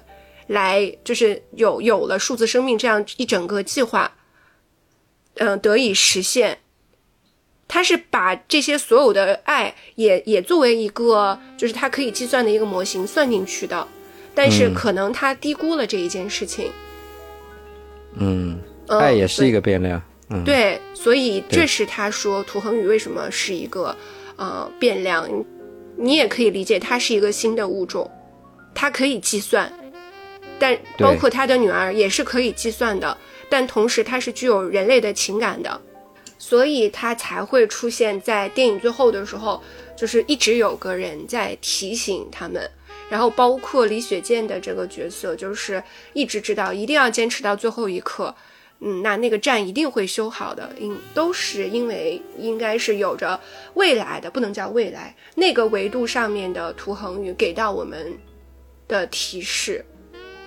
[0.48, 4.12] 来就是有有了数字生命这样一整个计划，
[5.36, 6.58] 嗯得以实现。
[7.74, 13.88] 他是把这些所有的爱也也作为一个，就是他可以计算的一个模型算进去的，
[14.36, 16.70] 但是可能他低估了这一件事情。
[18.16, 20.02] 嗯，爱也是一个变量。
[20.30, 23.96] 嗯，对，所以这是他说涂恒宇为什么是一个
[24.36, 25.26] 呃变量，
[25.96, 28.12] 你也可以理解它是一个新的物种，
[28.76, 29.72] 它可以计算，
[30.60, 33.18] 但包括他的女儿也是可以计算的，
[33.50, 35.82] 但同时它是具有人类的情感的。
[36.44, 39.62] 所以他才会出现在电影最后的时候，
[39.96, 42.68] 就是一直有个人在提醒他们，
[43.12, 45.82] 然后包括李雪健的这个角色，就是
[46.14, 48.36] 一直知道一定要坚持到最后一刻，
[48.80, 53.40] 嗯，那那个站一定会修好的，因都是因为应该是有着
[53.76, 58.18] 未来的，不能叫未来那个维度上面的涂恒宇给到我们
[58.88, 59.86] 的提示，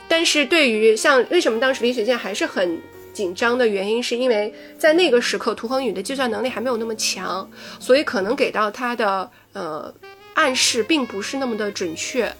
[0.09, 2.83] 但是对于像为什么当时李雪健还是很。
[3.15, 7.49] 紧张的原因是因为在那个时刻，涂恒宇的计算能力还没有那么强，
[7.79, 9.95] 所以可能给到他的呃
[10.35, 12.31] 暗示并不是那么的准确。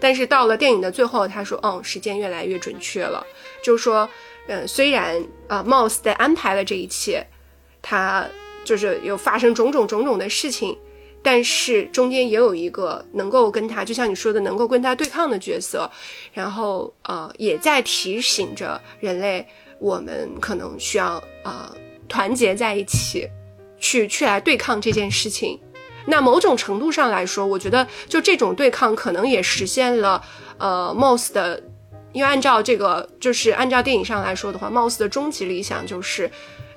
[0.00, 3.24] 但是到了电影的最后，他说：“嗯，时间越来越准确了。”
[3.62, 4.08] 就说，
[4.46, 7.26] 嗯，虽然啊，Mouse 在安排了这一切，
[7.80, 8.26] 他
[8.64, 10.76] 就是有发生种种种种的事情，
[11.22, 15.90] 但是中间也有一个能够跟他，就像你说的，能够跟他对抗的角色，
[16.34, 19.46] 然后呃，也在提醒着人类。
[19.78, 21.70] 我们可能需要呃
[22.08, 23.28] 团结在一起，
[23.78, 25.58] 去去来对抗这件事情。
[26.06, 30.22] 那某种程度上来说，我觉得就这种对抗可能也实现了
[30.56, 31.60] 呃 Moss 的，
[32.12, 36.30] 因为按照这个就是按照电影上来说的话，Moss 的终极理想就是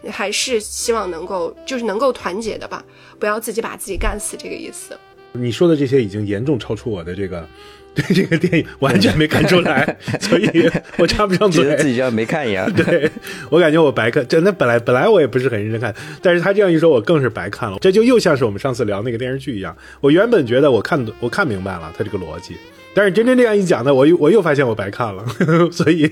[0.09, 2.83] 还是希望能够就是能够团结的吧，
[3.19, 4.97] 不要自己把自己干死这个意思。
[5.33, 7.47] 你说的这些已经严重超出我的这个。
[7.95, 12.71] 对这个电影完全没看出来，所以我插不上嘴，觉得自己像没看一样。
[12.73, 13.09] 对
[13.49, 17.77] 我感觉我白看，真的本来本来我也不是很认真看，但是他这样一说，我更是白看了。
[17.81, 22.55] 这就又像是我们上次聊那个电视剧一样，我原本觉得我看我看明白了他这个逻辑。
[22.99, 25.25] 但是真真这样一讲呢，我又我又发现我白看了，
[25.71, 26.11] 所以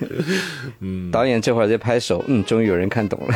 [0.80, 3.34] 嗯，导演这会儿在拍手，嗯，终于有人看懂了。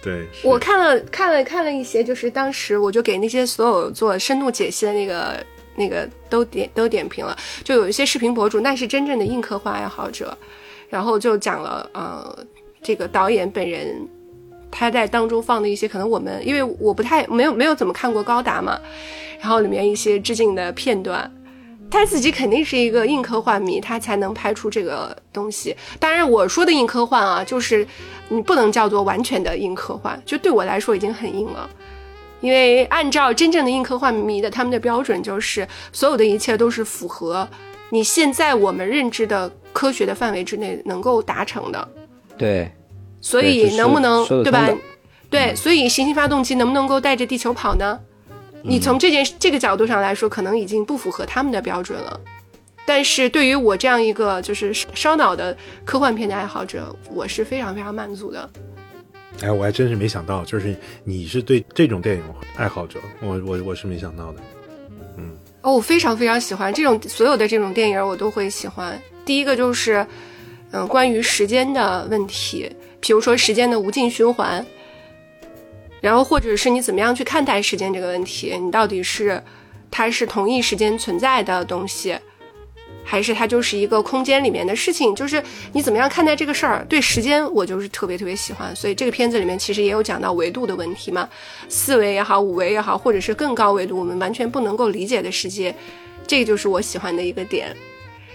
[0.00, 10.38] 对，我看了看了看了一些，就是当时我就给那些所有做深度解析的那个那个都点都点评了，就有一些视频博主，那是真正的硬科幻爱好者，
[10.88, 12.46] 然后就讲了呃，
[12.84, 14.08] 这个导演本人。
[14.70, 18.78] 他在当中放的一些，可能我们因为我不太没有没有怎么看过高达嘛，
[19.40, 21.30] 然后里面一些致敬的片段，
[21.90, 25.74] 他自己肯定是一个硬科幻迷，他才能拍出这个东西。
[25.98, 27.86] 当然我说的硬科幻啊，就是
[28.28, 31.68] 你不能叫做完全的硬科幻，就对我来说已经很硬了。
[32.40, 37.48] 因为按照真正的硬科幻迷的他们的标准，就是所有的一切都是符合
[37.90, 41.88] 你现在我们认知的科学的范围之内能够达成的。
[42.36, 42.70] 对，
[43.20, 44.68] 所以能不能对吧
[45.30, 47.98] 对，所以行星发动机能不能够带着地球跑呢？
[48.62, 52.20] 你从这件这个角度上来说，可能已经不符合他们的标准了。
[52.86, 58.48] 但是对于我这样一个就是烧脑的科幻片的爱好者，我是非常非常满足的。
[59.42, 62.22] 哎，我还真是没想到，就是你是对这种电影
[62.56, 64.40] 爱好者，我我我是没想到的。
[65.18, 68.98] 嗯哦，我非常非常喜欢这种所有的这种电影，我都会喜欢。
[69.24, 70.04] 第一个就是，
[70.70, 72.70] 嗯、关于时间的问题，
[73.00, 74.64] 比如说时间的无尽循环，
[76.00, 79.42] 然后或者是你怎么样去看待时间这个问题，你到底是
[79.90, 82.16] 它是同一时间存在的东西，
[83.04, 85.14] 还是它就是一个空间里面的事情？
[85.14, 86.84] 就是你怎么样看待这个事儿？
[86.88, 88.74] 对时间，我就是特别特别喜欢。
[88.76, 91.28] 所以这个片子里面其实也有讲到维度的问题嘛，
[91.68, 95.74] 四维也好，五维也好，或者是更高维度我们完全不能够理解的世界，
[96.26, 97.74] 这个就是我喜欢的一个点。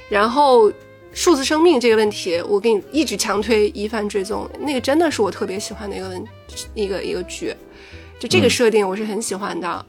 [0.09, 0.71] 然后
[1.13, 6.27] 数字生命这个问题，我给你一直强推《疑犯追踪》，那个真的是我特别喜欢的一个问
[6.73, 7.55] 一个一个剧，
[8.19, 9.85] 就这个设定我是很喜欢的。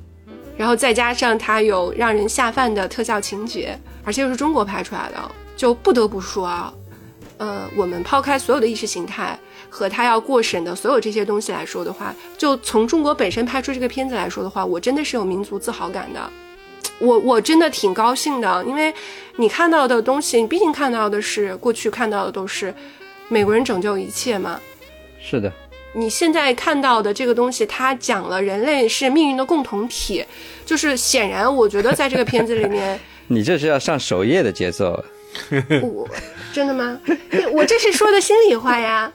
[0.57, 6.73] 然后再加上它有让人下饭的特效情节，而且又是中国拍出来的，就不得不说啊，
[7.39, 9.37] 呃，我们抛开所有的意识形态
[9.69, 16.31] 和他要过审的所有这些东西来说的话，就从中国本身拍出这个片子来说的话，我真的是有民族自豪感的。
[17.05, 18.93] 我我真的挺高兴的，因为
[19.37, 22.73] 你看到的东西，你毕竟看到的是过去看到的都是
[23.29, 24.61] 美国人拯救一切嘛。
[25.21, 25.53] 是的，
[25.95, 30.25] 你现在看到的这个东西，它讲了人类是命运的共同体，
[30.65, 35.03] 就是显然，我觉得在这个片子里面， 你这是要上首页的节奏。
[35.83, 36.09] 我
[36.53, 37.01] 真的吗？
[37.53, 39.13] 我这是说的心里话呀。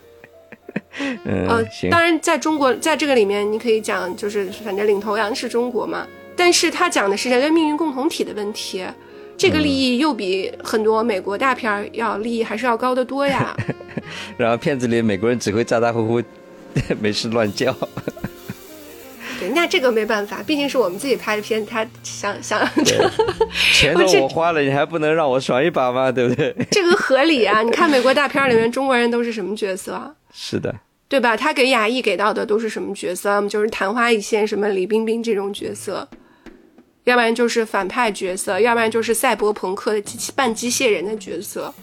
[1.24, 6.06] 嗯，呃，行，当然，在中国，在这个里面，你可以讲，就是反正领头羊是中国嘛，
[6.40, 8.86] 但是他讲的是人类命运共同体的问题，
[9.38, 13.54] 这个利益又比很多美国大片儿要利益还是要高得多呀。
[14.38, 16.24] 然后片子里美国人只会咋咋呼呼，
[17.02, 17.76] 没事乱叫。
[19.38, 22.66] 对，那这个没办法，毕竟是我们自己拍的片，他想想
[23.74, 26.10] 钱都我花了，你还不能让我爽一把吗？
[26.12, 26.56] 对不对？
[26.72, 27.62] 这个合理啊。
[27.62, 30.12] 你看美国大片儿里面中国人都是什么角色啊？
[30.34, 30.74] 是的，
[31.08, 31.38] 对吧？
[31.38, 33.42] 他给亚裔给到的都是什么角色？
[33.48, 36.06] 就是昙花一现，什么李冰冰这种角色，
[37.06, 41.74] 要不然就是反派角色，要不然就是赛博朋克的机器半机械人的角色。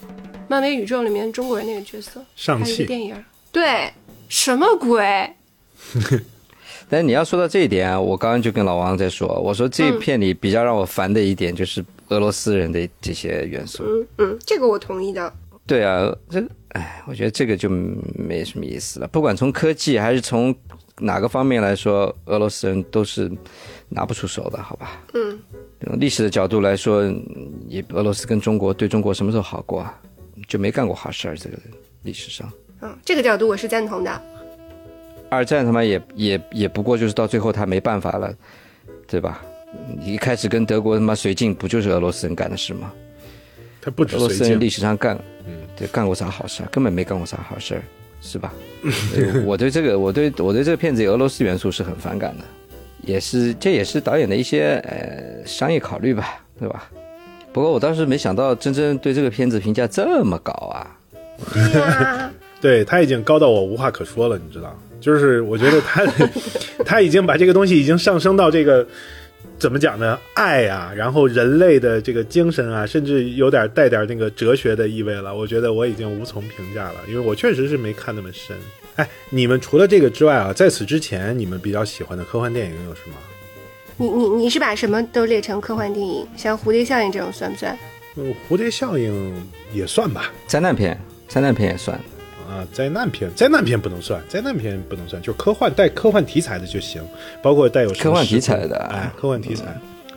[0.49, 3.91] 漫威宇宙里面中国人那个角色，上还有一个汽电影，对，
[4.29, 5.29] 什么鬼？
[6.89, 13.83] 但是你要说到这一点啊，我刚刚就跟老王在说，我说这片里比较让我烦的一点就是俄罗斯人的这些元素。
[13.85, 15.33] 嗯嗯，这个我同意的。
[15.67, 19.09] 对啊，这哎，我觉得这个就没什么意思了。
[19.09, 20.55] 不管从科技还是从
[20.99, 23.29] 哪个方面来说，俄罗斯人都是
[23.89, 25.01] 拿不出手的，好吧？
[25.15, 25.39] 嗯，
[25.85, 27.03] 从历史的角度来说，
[27.69, 29.99] 也俄罗斯跟中国对中国什么时候好过啊？
[30.49, 31.57] 就没干过好事儿，这个
[32.03, 32.51] 历史上。
[32.83, 34.23] 嗯，这个角度我是赞同的。
[35.29, 38.33] 二战他妈也也也不过就是到最后他没办法了，
[39.09, 39.43] 对吧？
[39.99, 42.93] 你一开始跟德国他妈绥靖，不就是俄罗斯人干的事吗？
[43.81, 46.69] 他不止绥俄罗斯人历，史上干，嗯，对，干过啥好事儿？
[46.71, 47.83] 根本没干过啥好事儿，
[48.21, 48.53] 是吧？
[49.17, 52.45] 呃 我对这个，我对我对这个片子俄罗斯元素是很反感的，
[53.03, 56.91] 也是这也是导演的一些呃商业考虑吧，对吧？
[57.53, 60.97] 不过我当时没想到真真对这个片子评价这么高啊！
[62.61, 64.79] 对他已经高到我无话可说了，你知道？
[65.01, 66.05] 就是我觉得他
[66.85, 68.87] 他已经把这个东西已经上升到这个
[69.59, 70.19] 怎么讲呢？
[70.35, 75.35] 爱啊，然后人类的这个精神啊，甚至有点带点那个哲学的意味了。
[75.35, 78.57] 我觉得我已经无从评价了，因为我确实是没看那么深。
[78.97, 83.17] 哎，你们除了这个之外啊，在此之前你们比较喜欢的科幻电影有什么？
[83.99, 87.79] 你你你是把什么都列成科幻电影，像蝴蝶效应这种算不算？
[88.17, 89.35] 嗯，蝴蝶效应
[89.73, 90.33] 也算吧。
[90.47, 91.99] 灾难片，灾难片也算。
[92.49, 97.03] 啊，灾难片，灾难片不能算，灾难片不能算，就是科幻带科幻题材的就行，
[97.43, 99.65] 包括带有科幻题材的哎，科幻题材，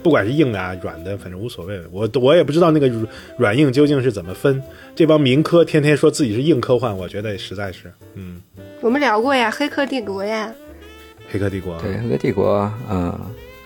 [0.01, 1.79] 不管是硬的啊、软的，反正无所谓。
[1.91, 3.07] 我我也不知道那个软
[3.37, 4.61] 软硬究竟是怎么分。
[4.95, 8.41] 这帮民科天天说自己是硬科幻，我觉得实在是，嗯，
[8.81, 10.53] 我们聊过呀，《黑客帝国》呀，
[11.31, 13.17] 黑客帝国，对，黑客帝国，嗯，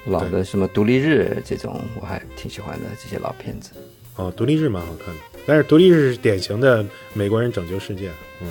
[0.05, 3.71] 老的什么独立日这种，我还挺喜欢的，这些老片子。
[4.15, 8.47] 哦，独立日蛮好看的，但是独立日是典型的美国人拯救世界，嗯，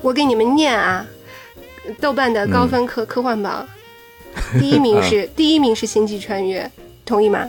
[0.00, 1.06] 我给你们念啊，
[2.00, 3.68] 豆瓣的高分科、科幻榜，
[4.58, 6.62] 第一名是、 第一名是《星际穿越》，
[7.04, 7.46] 同意吗？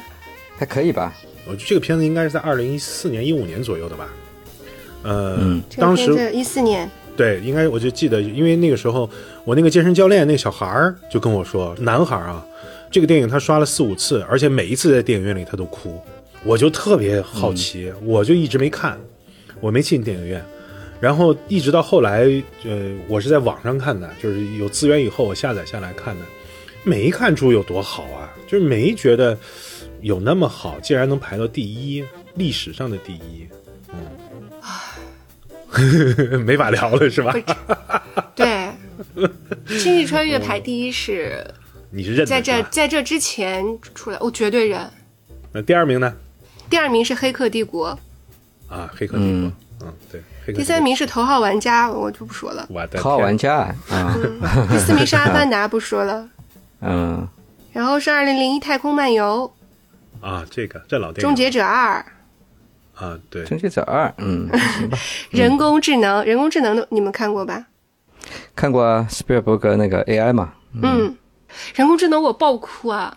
[0.57, 1.13] 还可以吧？
[1.47, 4.07] 我觉得这个片子应该是在二零一四年、一五年左右的吧。
[5.03, 9.07] 呃，嗯当时一四年，对，应该我就记得，因为那个时候
[9.43, 12.43] 我那个健身教练那小孩儿就跟我说，男孩儿啊，
[12.89, 16.01] 这个电影他刷了四五次，而且每一次在电影院里他都哭，
[16.43, 18.97] 我就特别好奇，我就一直没看，
[19.59, 20.43] 我没进电影院，
[20.99, 22.23] 然后一直到后来，
[22.63, 26.25] 呃，我是在网上看的，就是有资源以后我下载下来看的，
[26.85, 29.37] 没看出有多好啊，就是没觉得
[30.01, 33.47] 有那么好，竟然能排到第一，历史上的第一，
[35.73, 37.35] 嗯， 没法聊了是吧？
[38.35, 38.45] 对，
[39.67, 41.43] 《星际穿越》排第一是
[41.89, 44.79] 你是认在这在这之前出来，我绝对认。
[45.51, 46.13] 那第二名呢？
[46.69, 47.97] 第二名是《黑客帝国
[48.67, 52.67] 啊，黑客帝国，嗯，对，第三，名是《头号玩家》，我就不说了。
[52.69, 53.55] 我的头号玩家
[53.89, 54.15] 啊，
[54.69, 56.29] 第四名是《阿凡达》，不说了。
[56.81, 57.27] 嗯，
[57.71, 59.51] 然后是《二零零一太空漫游。
[60.21, 62.03] 啊，这个这老》，电影《终结者二》，
[63.03, 64.97] 啊，对，终结者二，嗯， 行吧，
[65.29, 67.65] 人工智能，人工智能的你们看过吧？
[68.55, 71.15] 看过啊，斯皮尔伯格那个 AI 嘛，嗯，
[71.75, 73.15] 人工智能我爆哭啊！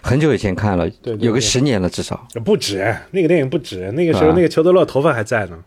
[0.00, 2.26] 很久以前看了，对对对有个十年了至少。
[2.44, 5.58] 不止那个电影不止，那个时候那个裘德洛头发还在呢，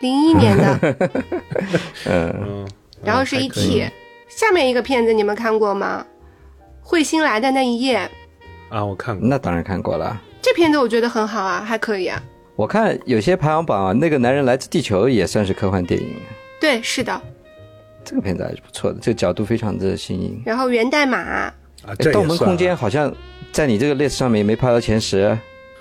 [0.00, 0.78] 零一年的，
[2.06, 2.68] 嗯，嗯，
[3.02, 3.90] 然后是还 E.T.
[4.28, 6.04] 下面一个片子你们看过吗？
[6.86, 8.10] 彗星来的那一夜，
[8.68, 10.20] 啊，我看过，那当然看过了。
[10.42, 12.22] 这片子我觉得很好啊，还可以啊。
[12.54, 16.20] 我看有些排行榜啊，那个男人来自地球也算是科幻电影，
[16.60, 17.20] 对，是的。
[18.04, 20.42] 这个片子还是不错的，这个角度非常的新颖。
[20.44, 21.54] 然后源代码，啊，
[21.86, 23.12] 哎这盗梦空间啊好像
[23.50, 25.36] 在你这个 list 上面没排到前十，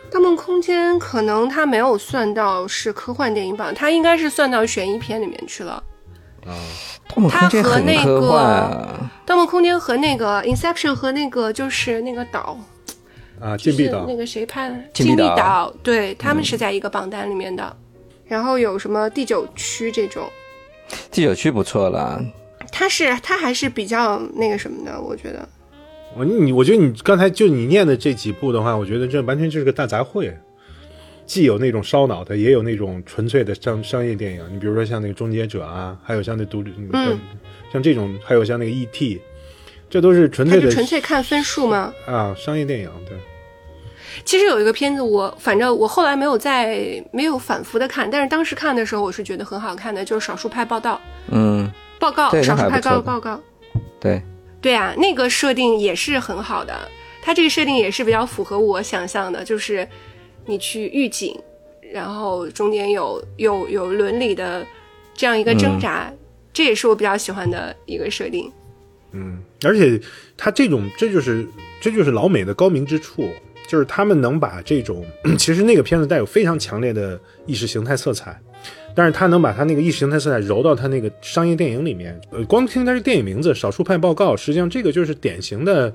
[0.09, 5.83] 盗梦空间可能它没有算到是科幻电影榜，它应该是算到悬疑片里面去了。
[6.45, 6.53] 啊，
[7.09, 9.11] 盗梦空间它和很那个科幻啊。
[9.25, 12.59] 盗梦空间和那个 Inception 和那个就是那个岛，
[13.39, 17.75] 啊，就禁闭岛是那个谁拍的禁闭禁闭岛岛，对他们是在一个榜单里面的。
[18.25, 20.23] 然后有什么第九区这种，
[21.11, 22.23] 第九区不错了，
[22.71, 25.47] 他是他还是比较那个什么的，我觉得。
[26.15, 30.33] 我你我觉得你刚才就你念的这几部的话，我觉得这完全就是个大杂烩，
[31.25, 34.45] 既有那种烧脑的，也有那种纯粹的商商业电影。
[34.53, 37.19] 你比如说像那个《终结者》啊，还有像那独立，嗯
[37.71, 39.19] 像这种，还有像那个 E.T.，
[39.89, 41.93] 这都是纯粹的纯粹看分数吗？
[42.05, 42.89] 啊商业电影。
[43.07, 43.17] 对，
[44.23, 50.95] 其实有一个片子我，反正我后来没有再没有反复的看，但是当时看的时候我是觉得很好看的，就是《少数派报道》
[51.31, 51.67] 嗯，
[51.99, 53.41] 报告，少数派还不错的报报告。
[53.99, 54.21] 对，
[54.61, 56.75] 对啊，那个设定也是很好的，
[57.23, 59.87] 它这个设定也是比较符合我想象的，就是
[60.45, 61.39] 你去预警，
[61.91, 64.65] 然后中间有有有伦理的
[65.13, 66.11] 这样一个挣扎，
[66.51, 68.51] 这也是我比较喜欢的一个设定。
[69.11, 69.99] 嗯，而且
[70.35, 71.45] 他这种，这就是
[71.79, 73.29] 这就是老美的高明之处，
[73.67, 75.05] 就是他们能把这种，
[75.37, 78.39] 其实那个片子带有非常强烈的意识形态色彩，
[78.95, 82.19] 但是他能把他那个意识形态色彩揉到他那个商业电影里面。
[82.31, 85.93] 呃，光听他这电影名字《少数派报告》，实际上这个就是典型的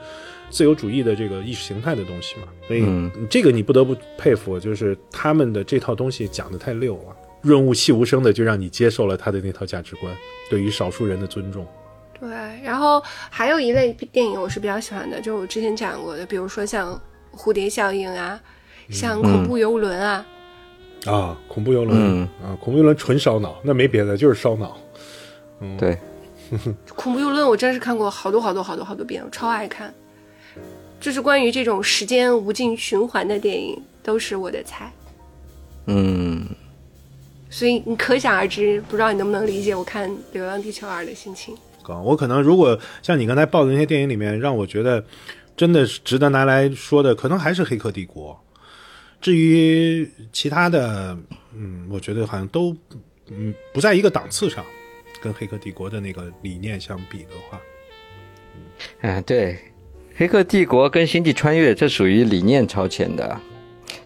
[0.50, 2.48] 自由主义的这个意识形态的东西嘛。
[2.66, 10.12] 所以嗯这个你不得不佩服，就是他们的这套东西讲的太溜了，润物细无声的就让你接受了他的那套价值观，
[10.50, 11.66] 对于少数人的尊重。
[12.20, 12.28] 对，
[12.64, 17.00] 然后还有一类电影我是比较喜欢的，就是我之前讲过的，比如说像
[17.32, 18.40] 蝴蝶效应啊，
[18.90, 20.26] 像恐怖游轮啊，
[21.06, 24.76] 啊，恐怖游轮、嗯啊，恐怖游轮纯烧脑，那没别的，就是烧脑。
[25.78, 25.98] 对，
[26.94, 29.92] 恐怖游轮我真是看过好多好多好多好多遍，我超爱看。
[31.00, 34.92] 就是关于这种时间无尽循环的电影，都是我的菜。
[35.87, 36.44] 嗯，
[37.48, 41.54] 所以你可想而知，不知道你能不能理解我看《流浪地球二》的心情。
[41.84, 45.02] 啊，我可能如果像你刚才报的那些电影里面，让我觉得
[45.56, 48.32] 真的是值得拿来说的，可能还是《黑客帝国》。
[49.20, 51.18] 至于其他的，
[51.54, 52.76] 嗯，我觉得好像都
[53.31, 54.64] 嗯不在一个档次上，
[55.20, 57.61] 跟《黑客帝国》的那个理念相比的话，
[59.00, 59.54] 嗯，对，
[60.16, 63.40] 《黑客帝国》跟《星际穿越》这属于理念超前的。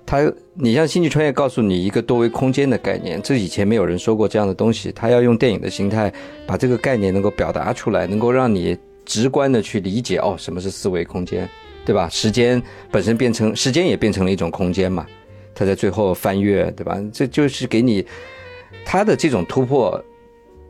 [0.04, 0.20] 它，
[0.54, 4.92] 你像《星际穿越》告诉你一个多维空间的概念，这以前没有人说过这样的东西。
[4.92, 6.12] 它要用电影的形态
[6.46, 11.48] 把这个概念能够表达出来，能够让你直观的去理解哦，什么是四维空间，
[11.84, 12.08] 对吧？
[12.08, 15.04] 时间本身变成时间也变成了一种空间嘛，
[15.54, 16.96] 他在最后翻越，对吧？
[17.12, 18.06] 这就是给你
[18.84, 20.02] 他的这种突破，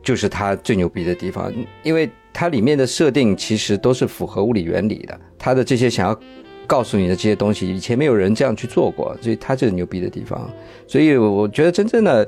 [0.03, 1.53] 就是他最牛逼的地方，
[1.83, 6.19] 因为它里面的设定其实都是符合物理原理的，他的这些想要
[6.67, 10.51] 告诉你的这些东西，以前没有人这样去做过，所以他这是牛逼的地方。
[10.87, 12.25] 所以我觉得真正的，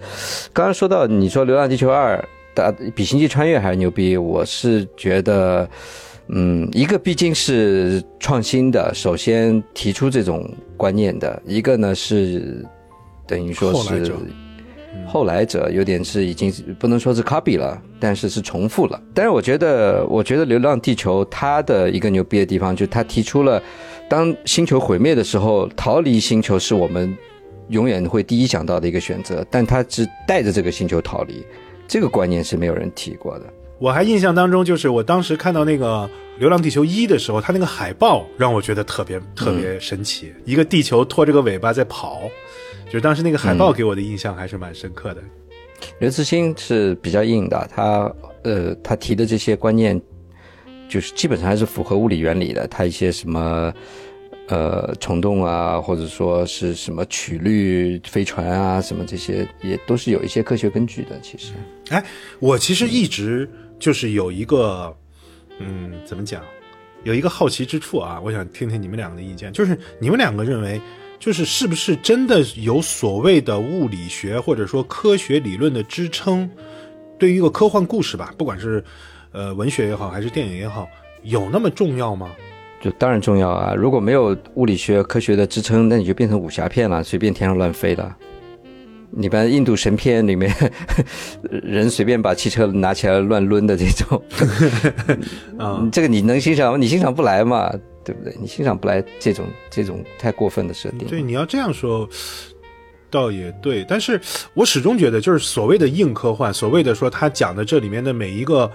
[0.52, 2.16] 刚刚说到你说《流浪地球二》
[2.54, 5.66] 的比《星际穿越》还是牛逼，我是觉得。
[6.28, 12.64] 嗯，一个毕竟是创新的，首先提出这种观念的；一个呢是
[13.26, 14.10] 等于说是
[15.06, 19.00] 后来者有点是已经不能说是 copy 了，但是是重复了。
[19.12, 23.62] 但是我觉得，我觉得《流浪地球》它的一个牛逼的地方，就是它提出了，
[24.08, 27.14] 当星球毁灭的时候，逃离星球是我们
[27.68, 31.44] 永远会第一想到的一个选择，但它只带着这个星球逃离，
[31.86, 33.46] 这个观念是没有人提过的。
[33.78, 36.08] 我还印象当中，就是我当时看到那个
[36.40, 42.22] 《流浪地球一》的时候，它那个海报让我觉得特别特别神奇，一个地球拖着个尾巴在跑，
[42.86, 45.22] 就是当时那个海报给我的印象还是蛮深刻的。
[45.98, 48.10] 刘慈欣是比较硬的，他
[48.42, 50.00] 呃，他提的这些观念，
[50.88, 52.66] 就是基本上还是符合物理原理的。
[52.68, 53.72] 他一些什么
[54.48, 61.18] 呃虫洞啊，或者说是什么曲率飞船啊，什么这些，也都是有一些科学根据的。
[61.20, 61.52] 其实，
[61.90, 62.02] 哎，
[62.38, 63.48] 我其实一直
[63.78, 64.96] 就是有一个，
[65.58, 66.42] 嗯，怎么讲，
[67.02, 70.80] 有一个好奇之处啊，我想听听你们两个的意见，就是你们两个认为。
[71.16, 76.50] 就是是不是真的有所谓的物理学或者说科学理论的支撑，
[77.18, 78.84] 对于一个科幻故事吧，不管是
[79.32, 80.86] 呃文学也好，还是电影也好，
[81.22, 82.30] 有那么重要吗？
[82.78, 83.74] 就当然重要啊！
[83.74, 88.14] 如果没有物理学科学的支撑，那你就变成武侠片了，随便天上乱飞了。
[89.16, 90.52] 你把印度神片里面
[91.62, 94.22] 人随便把汽车拿起来乱抡的这种，
[95.58, 96.78] 啊，这个你能欣赏吗？
[96.78, 97.72] 你欣赏不来嘛？
[98.04, 98.36] 对不对？
[98.40, 101.06] 你欣赏不来这种这种太过分的设定。
[101.08, 102.08] 对，你要这样说，
[103.08, 103.84] 倒也对。
[103.88, 104.20] 但是
[104.52, 108.70] 我始终觉得，就是所谓的硬科幻，所谓的说他讲的这里面的每一个，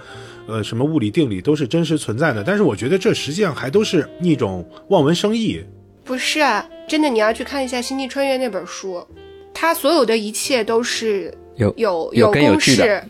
[0.48, 2.42] 呃，什么物理定理都是真实存在的。
[2.42, 5.62] 但是我觉得这实际上还都是一种望文生义。
[6.02, 9.06] 不是啊，真的，你要去看一下《星际穿越》那本书，
[9.52, 13.02] 它所有的一切都是有有有公式。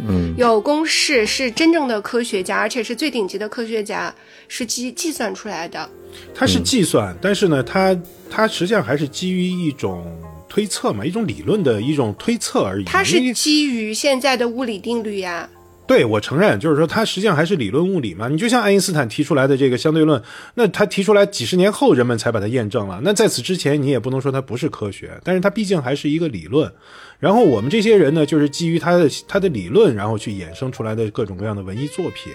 [0.00, 4.14] 嗯，有公式是真正的科学家，而且是最顶级的科学家，
[4.46, 5.90] 是计计算出来的。
[6.32, 10.06] 它是计算，但是呢，它它实际上还是基于一种
[10.48, 12.84] 推测嘛，一种理论的一种推测而已。
[12.84, 15.50] 它是基于现在的物理定律呀。
[15.88, 18.28] 对，我承认，就是说，它实际上还是理论物理嘛。
[18.28, 20.22] 你就像爱因斯坦提出来的这个相对论，
[20.54, 23.00] 那他提出来几十年后，人们才把它验证了。
[23.02, 26.70] 那在此之前，你也不能说它不是科学，但是它毕竟还是一个理论。
[27.18, 32.30] 然后我们这些人呢，就是基于他的他的理论，然后去衍生出来的各种各样的文艺作品。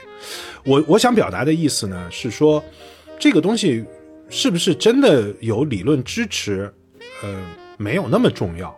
[0.65, 2.61] 我我想表达的意思呢，是说
[3.19, 3.85] 这个东西
[4.29, 6.73] 是不是真的有理论支持，
[7.21, 7.39] 呃，
[7.77, 8.75] 没有那么重要，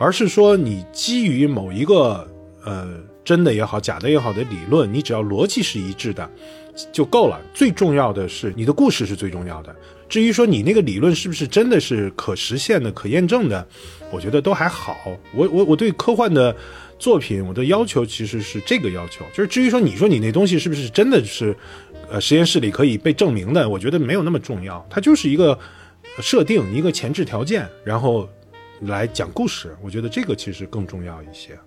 [0.00, 2.28] 而是说你基于某一个
[2.64, 2.98] 呃。
[3.26, 6.30] 真的也好，假的也好的理论，你只要逻辑是一致的，
[6.92, 7.40] 就够了。
[7.52, 9.74] 最重要的是你的故事是最重要的。
[10.08, 13.66] 至于说你那个理论是不是真的是可实现的、可验证的，
[14.12, 14.96] 我觉得都还好。
[15.34, 16.54] 我我我对科幻的
[17.00, 21.52] 作品，我的要求其实是这个要求，就是至于说你说你那东西是不是真的是，
[22.08, 24.86] 呃，实验室里可以被证明的，我觉得没有那么重要。
[24.88, 25.58] 它就是一个
[26.20, 28.28] 设定，一个前置条件，然后
[28.82, 29.76] 来讲故事。
[29.82, 31.58] 我觉得这个其实更重要一些。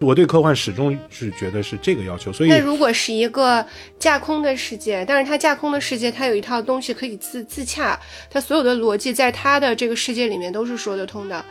[0.00, 3.64] 我对科幻始终是觉得是这个要求，所以那如果是一个
[3.98, 7.98] 架空的世界，但是它架空的世界，它有一套东西可以自自洽，
[8.30, 11.44] 它所有的逻辑在它的这个世界里面都是说得通的，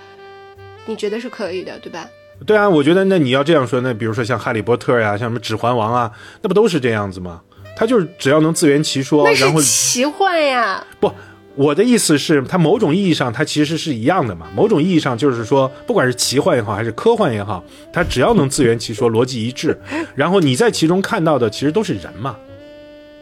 [0.85, 2.09] 你觉得是可以的，对吧？
[2.45, 7.41] 对啊，我觉得那你要这样说，那比如说像哈利波特呀，像什么指环王啊，那不都是这样子吗？
[7.75, 11.11] 他就是只要能自圆其说，然后奇幻呀，不。
[11.58, 14.47] 我的意思是，它某种意义上它其实是一样的嘛。
[14.55, 19.76] 某种意义上就是说，不管是奇幻也好，还是科幻也好，它只要能自圆其说，逻辑一致，
[20.14, 22.38] 然后你在其中看到的其实都是人嘛。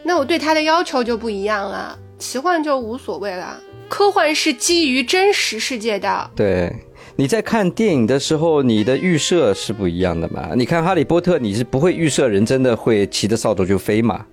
[0.02, 3.58] 那我对它的要求就不一样了，奇幻就无所谓了，
[3.88, 6.30] 科幻是基于真实世界的。
[6.36, 6.70] 对，
[7.16, 10.50] 你在看电影的时候，你的预设是不一样的嘛。
[10.54, 14.26] 你看《哈利波特》，你是不会预设人真的会骑着扫帚就飞嘛。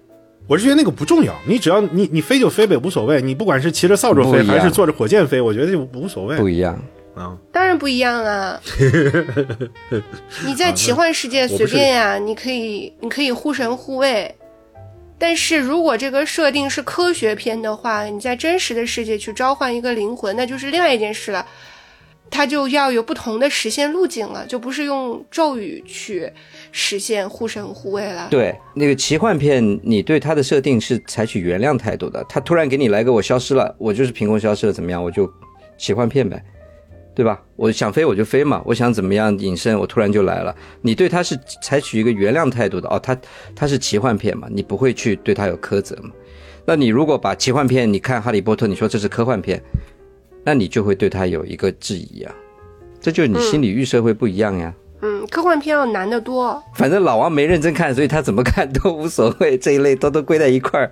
[0.47, 3.21] 我是觉得那个不重要，你只要你你飞就飞呗，无所谓。
[3.21, 6.37] 你不管是骑着扫帚飞还是坐着火箭飞，我觉得就无所谓。
[6.37, 6.77] 不一样
[7.15, 8.59] 啊，当然不一样啊！
[10.45, 14.35] 你在奇幻世界随便呀，你可以你可以护神护卫，
[15.17, 21.45] 但是如果这个设定是科学片的话，你在真实的世界去召唤一个灵魂，那就是另外一件事了。
[22.33, 26.27] 它就要有不同的实现路径了，就不是用咒语去
[26.71, 28.27] 实现护神护卫了。
[28.31, 32.25] 对，那个奇幻片，你对它的设定是采取原谅态度的。
[32.27, 35.01] 他突然给你来个我消失了，我就是凭空消失了，怎么样？
[35.03, 35.31] 我就
[35.77, 36.43] 奇幻片呗，
[37.13, 37.39] 对吧？
[37.55, 40.55] 我想飞我就飞嘛，我想怎么样隐身，我突然就来了。
[40.81, 43.15] 你对他是采取一个原谅态度的哦，他
[43.55, 46.09] 他是奇幻片嘛，你不会去对他有苛责嘛？
[46.65, 49.61] 那你如果把奇幻片，你看哈利波特，你说这是科幻片。
[50.43, 52.33] 那你就会对他有一个质疑啊，
[52.99, 54.73] 这就是你心理预设会不一样呀。
[55.05, 56.63] 嗯，科幻片要难得多。
[56.75, 60.89] 反正老王没认真看，所以他怎么看都无所谓，这一类都都归在一块儿，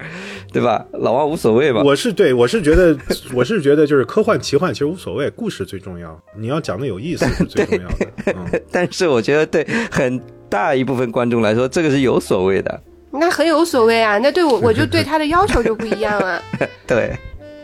[0.52, 0.86] 对吧？
[0.92, 1.82] 老王无所谓吧？
[1.82, 2.98] 我是对，我是觉得，
[3.34, 8.08] 我是觉得就是科幻奇幻其实无所谓，故事最重要，你要讲的有意思是 最重要的。
[8.36, 12.82] 嗯， 但是我觉得对很大一部分观众来说，这个是有所谓的。
[13.14, 16.42] 那很有所谓啊，那对我我就对他的要求就不一样啊。
[16.86, 17.16] 对，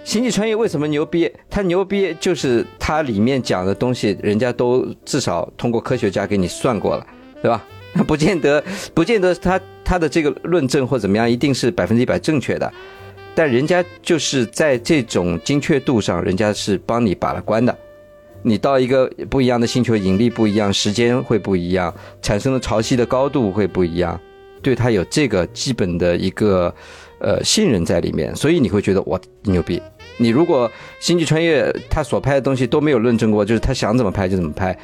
[0.07, 1.29] 星际穿越为什么牛逼？
[1.49, 7.05] 它牛逼就是它里面讲的东西，人家都至少通过科学家给你算过了，
[7.41, 7.61] 对吧？
[8.07, 12.71] 不见得，不见得他他的这个论证或怎么样一定是百分之一百正确的，
[13.35, 17.77] 但人家就是在这种精确度上，人家是帮你把了关的。
[18.43, 24.17] 你到一个不一样的星球，引力不一样，时间会不一样，产生的潮汐的高度会不一样。
[24.61, 26.73] 对他有这个基本的一个
[27.19, 29.81] 呃信任在里面，所以你会觉得哇牛逼。
[30.17, 34.77] 你如果星际穿越他所拍的东西都没有论证过，就是他想怎么拍就怎么拍，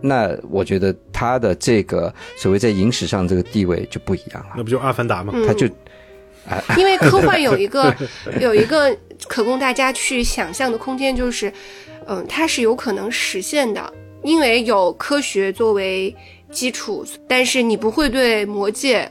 [0.00, 4.52] 那我觉得他的这个所谓在影史上这个地位就不一样了。
[4.56, 5.32] 那不就是阿凡达吗？
[5.34, 5.66] 嗯他就
[6.78, 7.94] 因为科幻有一个
[8.40, 11.52] 有一个可供大家去想象的空间，就是，
[12.06, 16.14] 嗯，它是有可能实现的，因为有科学作为
[16.50, 19.10] 基础，但是你不会对魔戒，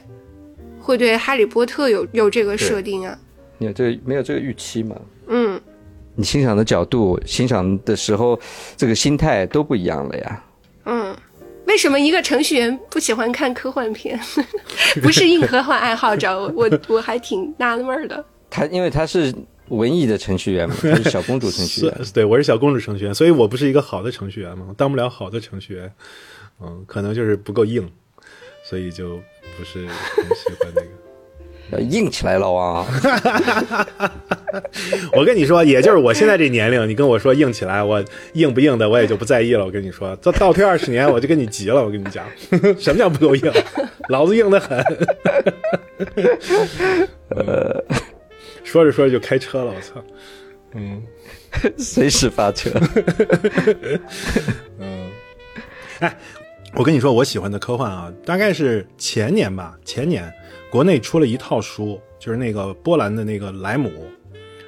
[0.80, 3.16] 会对哈利波特有有这个设定啊，
[3.58, 4.96] 你有这个没有这个预期嘛？
[5.28, 5.60] 嗯，
[6.14, 8.38] 你欣赏的角度、欣赏的时候，
[8.76, 10.44] 这个心态都不一样了呀。
[10.86, 11.16] 嗯，
[11.66, 14.18] 为什么一个程序员不喜欢看科幻片？
[15.02, 18.24] 不是硬科幻爱好者，我我还挺纳闷的。
[18.50, 19.34] 他因为他是
[19.68, 22.04] 文艺的程序员嘛， 他是小公主程序员。
[22.04, 25.92] 是，对，我是小公主程序员，所以我不是一个好的程序员嘛，我当不了好的程序员。
[26.60, 27.88] 嗯，可能就是不够硬，
[28.64, 29.16] 所以就
[29.56, 31.07] 不是很喜欢那个。
[31.70, 32.86] 要硬起来，老王。
[35.12, 38.02] 我跟你说，也就是我现在这年龄，你跟我说硬起来，我
[38.32, 39.64] 硬不硬的我也就不在意了。
[39.64, 41.84] 我跟你说，倒倒退二十年，我就跟你急了。
[41.84, 42.24] 我跟你讲，
[42.78, 43.52] 什么叫不够硬？
[44.08, 44.78] 老子硬的很。
[47.30, 47.84] 呃，
[48.64, 50.02] 说着说着就开车了，我操！
[50.74, 51.02] 嗯
[51.78, 52.70] 随时发车。
[54.78, 55.10] 嗯，
[56.00, 56.14] 哎，
[56.74, 60.32] 我跟你说，我喜欢的科幻啊，大概是前年吧，前年
[60.70, 63.90] 国内出了一套书，就是那个波兰的那个莱姆，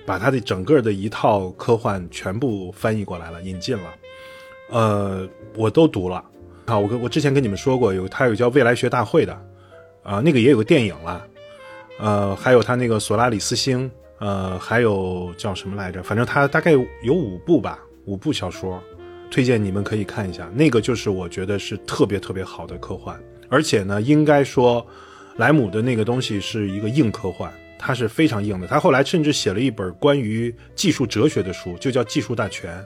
[0.06, 3.84] 把他的整个的一套科幻全部翻译过来了，引进了。
[4.70, 6.24] 呃，我都读了
[6.66, 9.46] 啊，我跟我之前跟你们说过，有他有叫未来学大会的，
[10.02, 11.26] 啊、那个也有个电影了，
[11.98, 13.90] 呃，还有他那个索拉里斯星，
[14.20, 16.02] 呃，还有叫什么来着？
[16.02, 16.70] 反正他大概
[17.02, 18.82] 有五部吧，五部小说，
[19.30, 20.48] 推荐你们可以看一下。
[20.54, 24.86] 那个就是我觉得是特别特别好的科幻，而且呢，应该说
[25.40, 28.66] 莱姆的那个东西是一个硬科幻，它是非常硬的。
[28.66, 32.78] 他后来甚至写了一本关于技术哲学的书，就叫《技术大全》。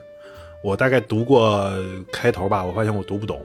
[0.63, 1.69] 我大概读过
[2.13, 3.41] 开头吧，我发现我读不懂。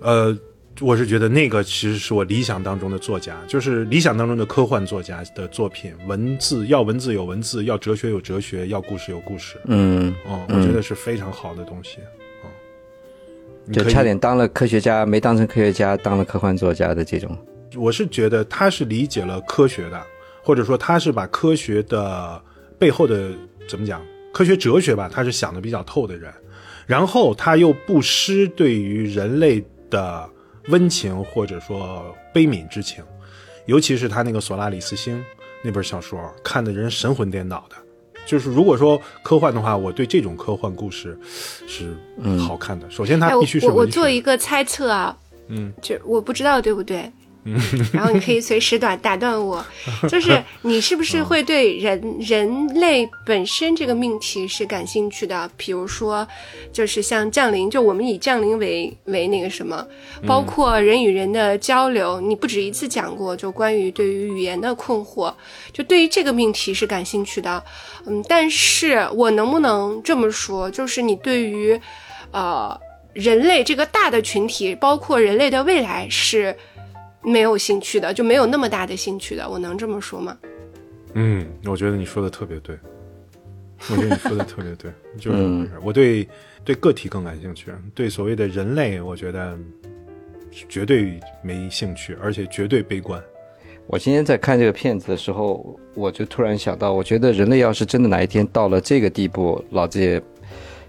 [0.00, 0.38] 呃，
[0.80, 9.56] 我是觉得那个其实是我理想当中的作家，就是理想当中的科幻作家的作品，文字要文字有文字，要哲学有哲学，要故事有故事。
[9.64, 11.98] 嗯，嗯，我觉得是非常好的东西。
[13.72, 17.36] 就差点当了科学家，没当成科学家，当了科幻作家的这种。
[17.76, 20.02] 我是觉得他是理解了科学的，
[20.42, 22.40] 或者说他是把科学的
[22.78, 23.30] 背后的
[23.68, 24.00] 怎么讲，
[24.32, 26.32] 科学哲学吧，他是想的比较透的人，
[26.86, 30.28] 然后他又不失对于人类的
[30.68, 33.02] 温情或者说悲悯之情，
[33.66, 35.22] 尤其是他那个索拉里斯星
[35.62, 37.76] 那本小说，看的人神魂颠倒的。
[38.26, 41.18] 就是如果说科幻的话，我对这种科幻故事
[41.66, 41.94] 是
[42.38, 42.90] 好看的。
[42.90, 45.14] 首先，他，必须是文学做一个猜测啊，
[45.48, 47.12] 嗯，就我不知道对不对，
[47.92, 49.64] 然后你可以随时打打断我，
[50.08, 55.50] 就是 你是不是会对人人类本身这个命题是感兴趣的？
[55.56, 56.26] 比如说，
[56.72, 59.86] 就是像降临，就我们以降临为为那个什么，
[60.26, 65.32] 包括人与人的交流，你不止一次讲过，就关于对于语言的困惑，
[65.72, 67.62] 就对于这个命题是感兴趣的。
[68.06, 71.78] 嗯，但是我能不能这么说，就是你对于
[72.32, 72.78] 呃
[73.12, 76.56] 人类这个大的群体，包括人类的未来是
[77.24, 79.48] 没有兴趣的，就没有那么大的兴趣的。
[79.48, 80.36] 我能这么说吗？
[81.14, 82.76] 嗯，我觉得你说的特别对，
[83.90, 85.70] 我觉得你说的特别对， 就是。
[85.82, 86.28] 我对
[86.64, 89.56] 对个体更感兴趣，对所谓的人类，我觉得
[90.68, 93.22] 绝对没兴趣，而且绝对悲观。
[93.86, 100.20] 我今天在看这个片子的时候，我就突然想到，我觉得人类要是真的哪一天到了这个地步，老子也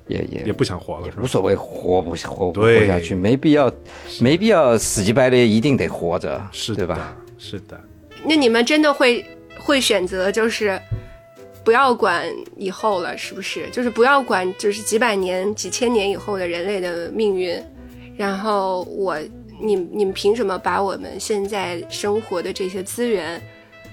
[0.07, 1.23] 也也也不想活了，是吧？
[1.23, 3.71] 无所谓活不活不对活下去，没必要
[4.19, 7.15] 没必要死乞白赖一定得活着，是对吧？？
[7.37, 7.79] 是的，
[8.23, 9.25] 那你们真的会
[9.59, 10.79] 会选择就是
[11.63, 12.25] 不要管
[12.55, 13.67] 以后了，是不是？
[13.71, 17.59] 就是不要管就是几百年、几千年以后的人类的命运，
[18.15, 19.17] 然后我，
[19.59, 23.41] 你你们凭什么把我们现在生活的这些资源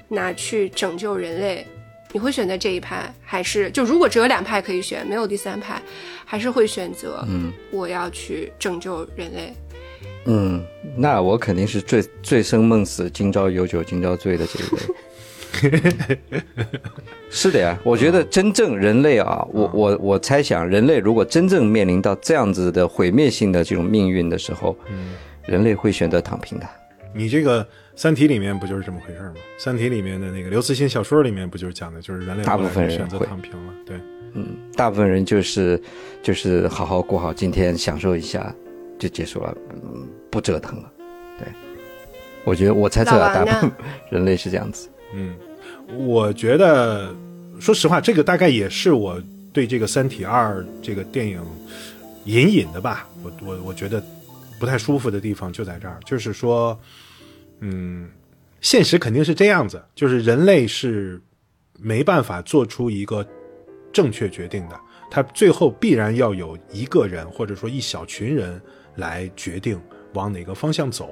[0.08, 1.66] 拿去拯救人类？
[2.12, 5.80] 你会选择这一派，还是就如果只有两派可以选，没有第三派，
[6.24, 9.54] 还是会选择嗯我要去拯救人类？
[10.26, 10.62] 嗯，
[10.96, 14.80] 那我肯定是醉醉生梦死、今朝有酒今朝醉的这一位。
[17.28, 24.76] 是的呀，我觉得真正人类啊，我我我猜想，人类如果真正面临到这样子的毁灭性的这种命运的时候，
[25.44, 26.66] 人类会选择躺平的。
[27.14, 27.62] 你这个
[27.95, 29.34] 《三体》里面不就是这么回事吗？
[29.62, 33.97] 《三体》里面的那个刘慈欣小说里面不就是讲的，就是人类大部分人选择躺平了，对。
[34.34, 35.78] 嗯，大部分人就是
[36.22, 38.55] 就是好好过好今天，享受一下
[38.99, 40.90] 就结束了，嗯，不折腾了。
[41.38, 41.47] 对，
[42.45, 43.70] 我觉得我猜测大部分
[44.11, 44.88] 人类是这样子。
[45.14, 45.34] 嗯，
[45.99, 47.14] 我觉得，
[47.61, 49.22] 说实话，这个大概也是我
[49.53, 51.38] 对这个《三体二》这个电影
[52.24, 54.03] 隐隐的吧，我我我觉得
[54.59, 56.80] 不太舒服的地方就在这儿，就是说，
[57.64, 58.10] 嗯，
[58.60, 61.22] 现实肯定是这样子，就是人类是
[61.78, 63.24] 没办法做出一个
[63.92, 68.60] 正确决定的，他最后必然要有一个人或者说一小群人
[68.96, 69.80] 来决定
[70.14, 71.08] 往哪个方向走。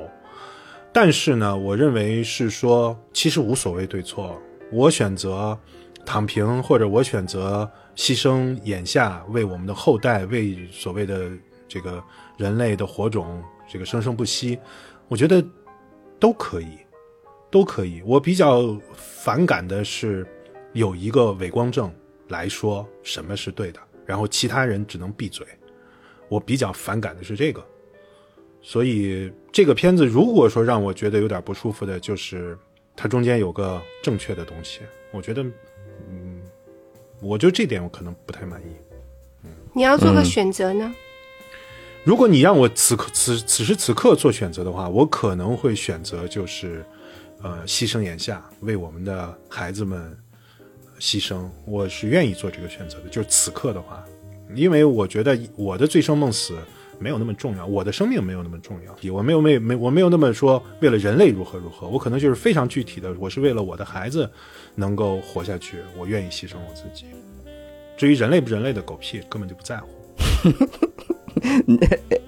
[0.93, 4.37] 但是呢，我认为是说，其实无所谓对错。
[4.73, 5.57] 我选择
[6.05, 11.31] 躺平，或者我选择牺牲眼下，为我们的后代，为所谓的
[11.69, 12.03] 这个
[12.37, 14.59] 人类的火种，这个生生不息，
[15.07, 15.45] 我觉得
[16.21, 16.79] 都可以，
[17.51, 18.03] 都可以。
[18.05, 20.27] 我比较反感的是
[20.75, 21.93] 有一个伪光正
[22.29, 25.45] 来说什么是对的，然后其他人只能闭嘴。
[26.29, 27.65] 我比较反感的是这个。
[28.63, 32.57] 所以这个片子如果说让我觉得有点不舒服的，就是
[32.95, 34.81] 它中间有个正确的东西，
[35.13, 35.43] 我觉得，
[36.09, 36.43] 嗯，
[37.23, 38.67] 我就这点我可能不太满意。
[39.45, 40.95] 嗯你要做个选择呢？
[42.03, 46.83] 如果你让我此刻此此时此刻做选择的话，我可能会选择就是，
[47.43, 50.17] 呃，牺牲眼下，为我们的孩子们
[50.99, 53.09] 牺牲，我是愿意做这个选择的。
[53.11, 54.03] 就是此刻的话，
[54.55, 56.57] 因为我觉得我的醉生梦死
[56.99, 64.29] 没有那么重要，我的生命没有那么重要，我没有没没我没有那么说为了人类如何如何，我可能就是非常具体的，我是为了我的孩子
[64.75, 67.05] 能够活下去，我愿意牺牲我自己。
[67.99, 69.89] 至于人类不人类的狗屁，根本就不在乎。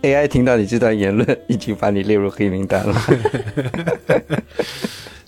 [0.02, 2.94] AI 听到你这段言论，已经把你列入黑名单了。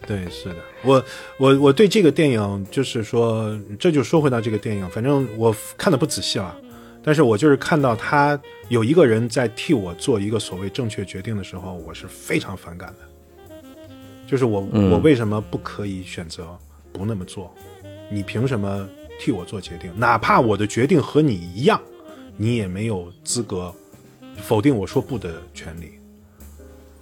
[0.07, 1.03] 对，是的，我
[1.39, 6.55] 我我对这个电影就是说，这就说回到这个电影，反正我看的不仔细了，
[7.03, 12.97] 但是我就是看到他有一个人在替我做一个所谓正确决定的时候，我是非常反感的。
[14.27, 16.47] 就是我、嗯我为什么不可以选择
[16.93, 17.55] 不那么做？
[18.11, 18.87] 你凭什么
[19.19, 19.91] 替我做决定？
[19.97, 21.81] 哪怕我的决定和你一样，
[22.37, 23.75] 你也没有资格
[24.39, 25.93] 否定我说不的权利。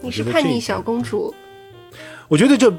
[0.00, 1.32] 你是叛逆小公主，
[2.28, 2.70] 我觉得这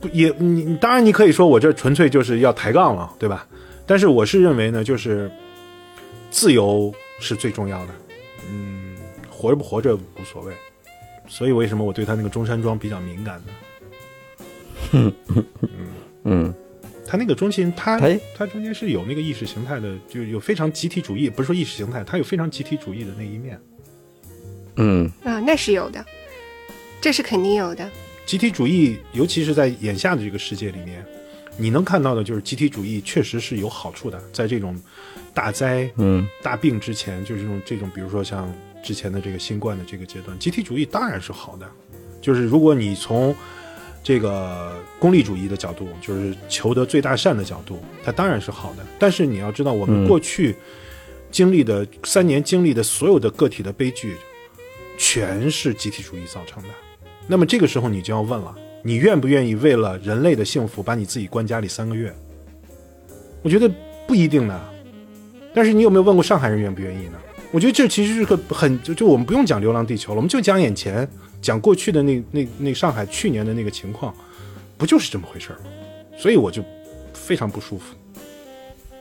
[0.00, 3.46] 不也你你当然你可以说我这纯粹就是要抬杠了，对吧？
[3.84, 5.30] 但是我是认为呢，就是
[6.30, 7.94] 自由是最重要的，
[8.48, 8.96] 嗯，
[9.28, 10.54] 活着不活着无所谓。
[11.26, 13.42] 所以为什么我对他那个中山装比较敏感
[14.92, 15.12] 呢？
[16.24, 16.54] 嗯，
[17.08, 23.58] 他那个中心，他哎他中间是有那个意识形态的，就有非常集体主义，不是说意识形态，它有非常集体主义的那一面。
[24.76, 26.04] 嗯，啊，那是有的，
[27.00, 27.90] 这是肯定有的。
[28.26, 31.02] 集体主义，尤其是在眼下的这个世界里面，
[31.56, 34.78] 你能看到的就是集体主义确实是有好处的，在这种
[35.32, 41.66] 大灾、嗯，大病之前，就是这种这种，比如说像之前的这个新冠的这个阶段，集体主义当然是好的。
[42.20, 43.34] 就是如果你从
[44.02, 48.86] 这个功利主义的角度，就是求得最大善的角度，它当然是好的。
[48.98, 50.56] 但是你要知道，我们嗯过去
[51.30, 54.16] 经历的、三年经历的所有的个体的悲剧，
[54.96, 56.68] 全是集体主义造成的。
[57.26, 62.14] 那么这个时候你就要问了，你愿不愿意为了人类的幸福把你自己关家里三个月？
[63.42, 63.70] 我觉得
[64.06, 64.58] 不一定呢。
[65.54, 67.18] 但是你有没有问过上海人愿不愿意呢？
[67.50, 71.08] 我觉得这其实是个很就就我们不用讲《流浪地球》了，我们就讲眼前，
[71.40, 74.14] 讲过去的那那那上海去年的那个情况，
[74.76, 75.66] 不就是这么回事儿吗？
[76.16, 76.62] 所以我就
[77.14, 77.94] 非常不舒服。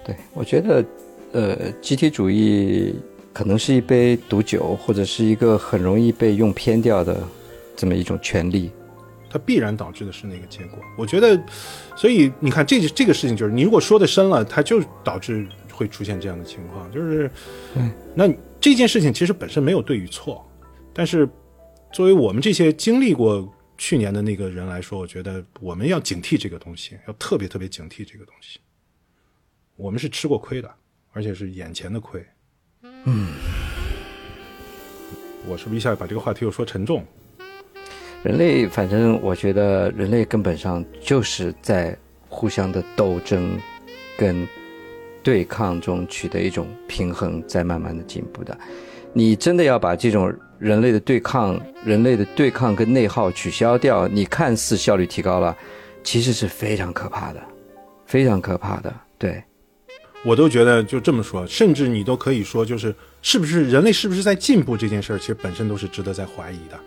[0.06, 0.86] 对，我觉得，
[1.32, 2.96] 呃，集体主义
[3.34, 7.22] 可能是一杯毒酒，或者是一个很容易被用偏掉的
[7.76, 8.72] 这么一种权利。
[9.30, 10.80] 它必然导致的是那个结果。
[10.98, 11.38] 我觉得，
[11.98, 16.90] 所以你看这这个事情，就是你如果说的深了，它就导致会出现这样的情况。
[16.94, 17.30] 就是，
[18.16, 18.32] 那
[18.62, 20.50] 这件事情其实本身没有对与错，
[20.94, 21.28] 但是
[21.92, 28.60] 作为我们这些经历过去年的那个人来说，我觉得我们要警惕这个东西，要特别特别警惕这个东西。
[29.76, 30.72] 我们是吃过亏的，
[31.12, 32.24] 而且是眼前的亏。
[33.06, 33.28] 嗯，
[35.48, 37.06] 我是不是一下把这个话题又说沉重？
[38.24, 43.58] 人类，反正我觉得人类根本上就是在互相的斗争
[44.18, 44.48] 跟
[45.24, 48.58] 对抗中取得一种平衡，在慢慢的进步的。
[49.14, 55.56] 你真的要把这种人类的对抗、人类的对抗跟内耗取消掉，你看似效率提高了，
[56.04, 57.42] 其实是非常可怕的，
[58.06, 58.94] 非常可怕的。
[59.18, 59.44] 对，
[60.26, 66.80] 我都觉得就这么说，甚至你都可以说，就是是不是人类是不是在进步这件事儿，其实本身都是值得在怀疑的。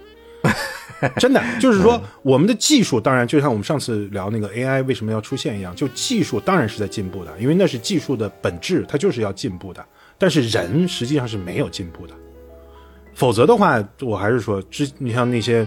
[1.17, 9.83] 真的，就是说我们的技术，当然就像我们上次聊那个 AI 为什么要出现一样，就技术当然是在进步的，因为那是技术的本质，它就是要进步的。
[10.19, 12.13] 但是人实际上是没有进步的，
[13.21, 15.67] 否则的话，我还是说，之你像那些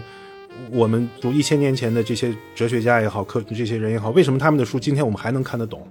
[0.72, 5.86] 我们读一千年前的这些哲学家也好，科这些人也好，为什么他们的书今天我们还能看得懂？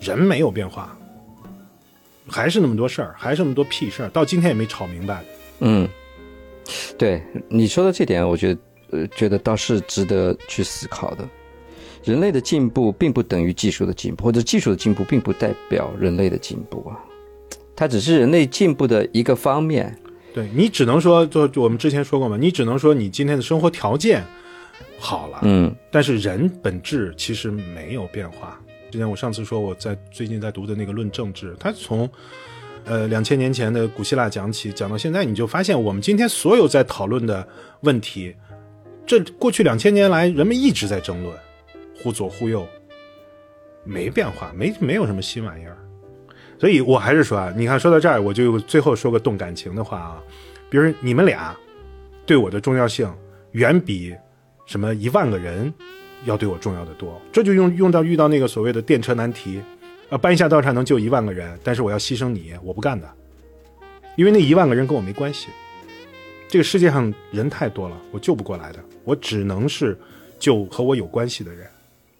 [0.00, 0.98] 人没有变化，
[2.26, 5.22] 还是那么多事儿，还是那么多屁事儿，到今天也没吵明白。
[5.60, 5.88] 嗯，
[6.98, 11.24] 对你说的这点，我觉得呃，觉得倒是值得去思考的。
[12.02, 16.98] 人类的进步并不等于技术的进步，或者技术的进步并不代表人类的进步啊。
[17.76, 19.96] 它只是人类进步的一个方面。
[20.38, 24.24] 对你只能说，就我们之前说过嘛，你只能说你今天的生活条件
[24.96, 28.56] 好了，嗯，但是人本质其实没有变化。
[28.88, 32.08] 之前我上次说我在最近在读的那个《论政治》，它从
[32.84, 37.44] 呃两千年前的古希腊讲起，讲到现在，你就发现我们今天所有在讨论的
[37.80, 38.32] 问题，
[39.04, 41.36] 这过去两千年来人们一直在争论，
[42.00, 42.64] 忽左忽右，
[43.82, 45.76] 没变化，没没有什么新玩意儿。
[46.58, 50.22] 所以我还是说啊，你看说到这儿，我就最后说个动感情的话啊，
[50.68, 51.56] 比如你们俩
[52.26, 53.08] 对我的重要性
[53.52, 54.12] 远比
[54.66, 55.72] 什么一万个人
[56.24, 57.20] 要对我重要的多。
[57.32, 59.62] 这就用用到遇到那个所谓的电车难题，
[60.10, 63.08] 啊，搬一下道岔能救一万个人，但是我要牺牲你，我不干的，
[64.16, 65.46] 因为那一万个人跟我没关系。
[66.48, 69.96] 这个世界上人太多了，我救不过来的，我只能是
[70.40, 71.68] 救和我有关系的人。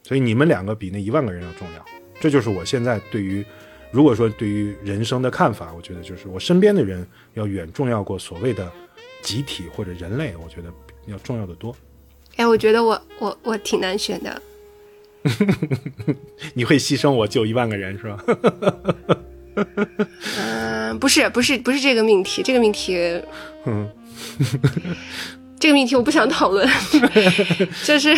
[0.04, 1.84] 所以你们两个比那一万个人要重要，
[2.20, 3.44] 这就是我现在对于。
[3.90, 8.70] 如果说对于人生的看法，我觉得就是我身边的人要远重要过所谓的
[9.22, 10.70] 集体或者人类，我觉得
[11.06, 11.74] 要重要的多。
[12.36, 14.42] 哎，我觉得我我我挺难选的。
[16.54, 18.24] 你会牺牲我救一万个人是吧？
[20.38, 22.96] 嗯，不是不是不是这个命题，这个命题，
[23.64, 23.90] 嗯，
[25.58, 26.68] 这个命题我不想讨论。
[27.84, 28.14] 就是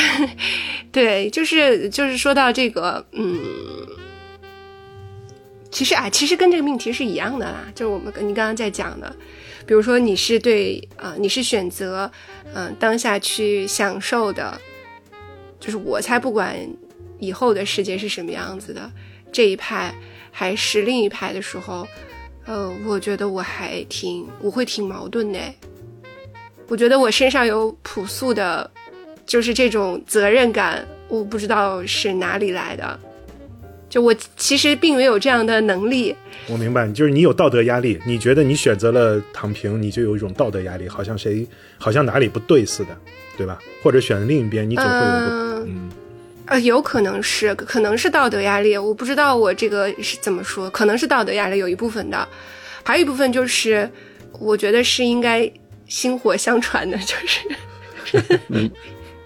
[0.93, 3.39] 对，就是就是说到这个，嗯。
[5.71, 9.15] 其实啊，其实跟这个命题是一样的啦，就是我们跟你刚刚在讲的，
[9.65, 12.11] 比如说你是对啊，你是选择
[12.53, 14.61] 嗯当下去享受的，
[15.61, 16.57] 就是我才不管
[17.19, 18.91] 以后的世界是什么样子的
[19.31, 19.95] 这一派，
[20.33, 21.87] 还是另一派的时候，
[22.47, 25.39] 呃，我觉得我还挺我会挺矛盾的，
[26.67, 28.69] 我觉得我身上有朴素的，
[29.25, 33.01] 就是这种责任感，我不知道是哪里来的。
[33.91, 36.17] 就我其实并没有这样的能力。
[36.47, 42.97] 我明白，就是你有道德压力，你觉得你选择了躺平，你就有一种道德压力，好像谁好像哪里不对似的，
[43.37, 43.59] 对吧？
[43.83, 45.91] 或者选另一边，你总会有个嗯，
[46.47, 52.29] 呃，有可能是，可能是道德压力，我不知道我这个是怎么说，可能是道德压力有一部分的，
[52.83, 53.91] 还有一部分就是
[54.39, 55.51] 我觉得是应该
[55.87, 58.71] 薪火相传的，就是。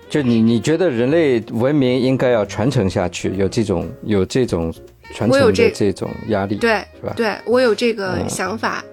[0.09, 4.73] 就你，你觉得人类文明应该要传承下去，有这种有这种
[5.13, 7.13] 传承的这种压力，对，是吧？
[7.17, 8.85] 对我有这个想法，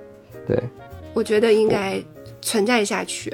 [0.47, 0.57] 对，
[1.13, 2.01] 我觉得应该
[2.41, 3.31] 存在下去。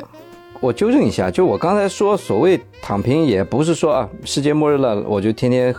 [0.59, 5.73] 我纠正一下，就我刚才说，所谓躺平，也不是说啊，世界末日了，我就天天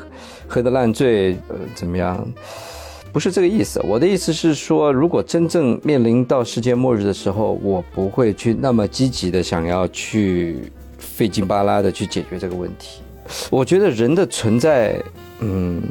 [0.47, 2.27] 喝得烂醉，呃，怎么样？
[3.13, 3.81] 不是这个意思。
[3.85, 10.71] 我的意思是说，如果真正面临到世界末日的时候，我不会去那么积极的想要去。
[11.19, 13.01] 费劲巴拉的去解决这个问题，
[13.51, 15.03] 我觉得人的存在，
[15.41, 15.83] 嗯，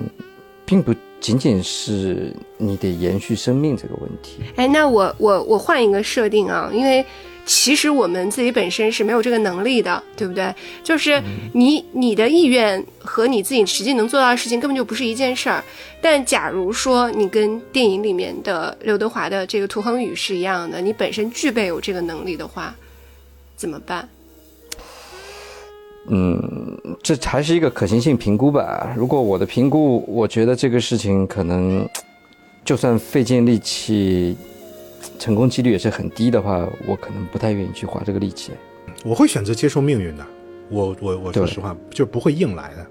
[0.66, 4.38] 并不仅仅是你得延续生命这个问题。
[4.56, 7.06] 哎，那我我我换一个设定啊，因为
[7.46, 10.56] 其实我们自己本身是没有这个能力的，对不对？
[10.82, 11.22] 就是
[11.54, 15.62] 你你的意愿和你自己实际能做到的事情根本就不是一件事儿。
[16.02, 22.74] 但假如说你跟电影里面的刘德华的这个涂恒宇是一样的，你本身具备有这个能力的话，
[23.58, 24.08] 怎么办？
[26.08, 28.94] 嗯，这还是一个可行性评估吧。
[28.96, 31.88] 如果我的评估，我觉得这个事情可能，
[32.64, 34.36] 就算费尽力气，
[35.20, 38.52] 成功几率也是很低的话，我可能不太愿意去花这个力气。
[39.04, 40.26] 我会选择接受命运的。
[40.70, 42.86] 我我我说实话，就不会硬来的，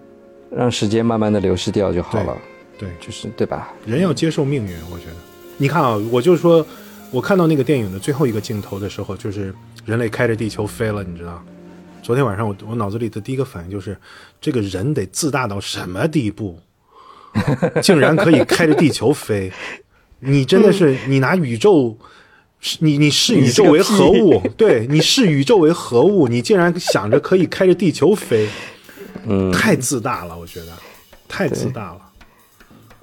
[0.51, 2.37] 让时间慢慢的流失掉就好了。
[2.79, 3.73] 对，就是对吧？
[3.85, 5.17] 人要接受命运，我觉得。
[5.57, 6.65] 你看啊，我就说。
[7.13, 9.55] 我看到那个电影的最后一个镜头的时候，就是
[9.85, 11.41] 人类开着地球飞了，你知道？
[12.07, 13.99] 昨天晚上我我脑子里的第一个反应就是，
[14.41, 16.57] 这个人得自大到什么地步，
[17.83, 19.51] 竟然可以开着地球飞？
[20.21, 21.99] 你真的是你拿宇宙，
[22.79, 24.41] 你你视宇宙为何物？
[24.57, 26.29] 对，你视宇宙为何物？
[26.29, 28.49] 你竟然想着可以开着地球飞，
[29.27, 30.69] 嗯，太自大了，我觉得
[31.27, 32.01] 太自大了。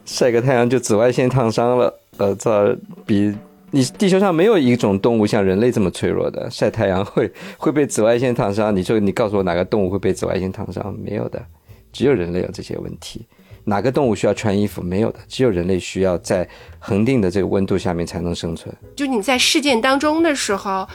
[0.05, 2.73] 晒个太阳就紫外线烫伤了，呃，这
[3.05, 3.35] 比
[3.75, 8.73] 你地球上没有一种动物像人类这么脆弱的，晒太阳会会被紫外线烫伤。
[8.75, 10.95] 你说你告诉我哪个动物会被紫外线烫伤？
[11.03, 11.43] 没有的，
[11.91, 13.25] 只有人类有这些问题。
[13.63, 14.79] 哪个动物需要穿衣服？
[14.79, 16.47] 没有的，只有人类需要在
[16.77, 18.71] 恒定的这个温度下面才能生存。
[18.95, 20.87] 就你在事件当中的时候，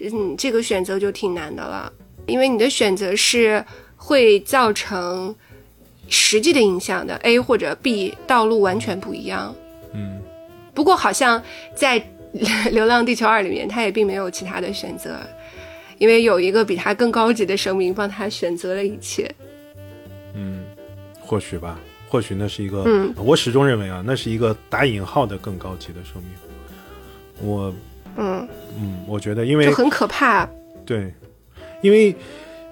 [0.00, 1.90] 嗯，这个选择就挺难的了，
[2.26, 3.64] 因为你的选择是
[3.96, 5.34] 会造成
[6.08, 9.54] 实际的影响的，A 或者 B 道路完全不一样。
[9.94, 10.20] 嗯，
[10.74, 11.42] 不过好像
[11.74, 11.98] 在
[12.72, 15.18] 《流浪地球二》里面，他也并没有其他的选择，
[15.98, 19.30] 因为有一个比他更高级的生命帮他选择了一切。
[20.34, 20.64] 嗯，
[21.20, 21.78] 或许吧，
[22.08, 26.30] 或许那是一个，嗯我始终认为啊，那是一个打引号的更高级的生命。
[27.40, 27.74] 我，
[28.16, 30.48] 嗯，嗯，我觉得，因为就很可怕。
[30.84, 31.12] 对，
[31.82, 32.14] 因为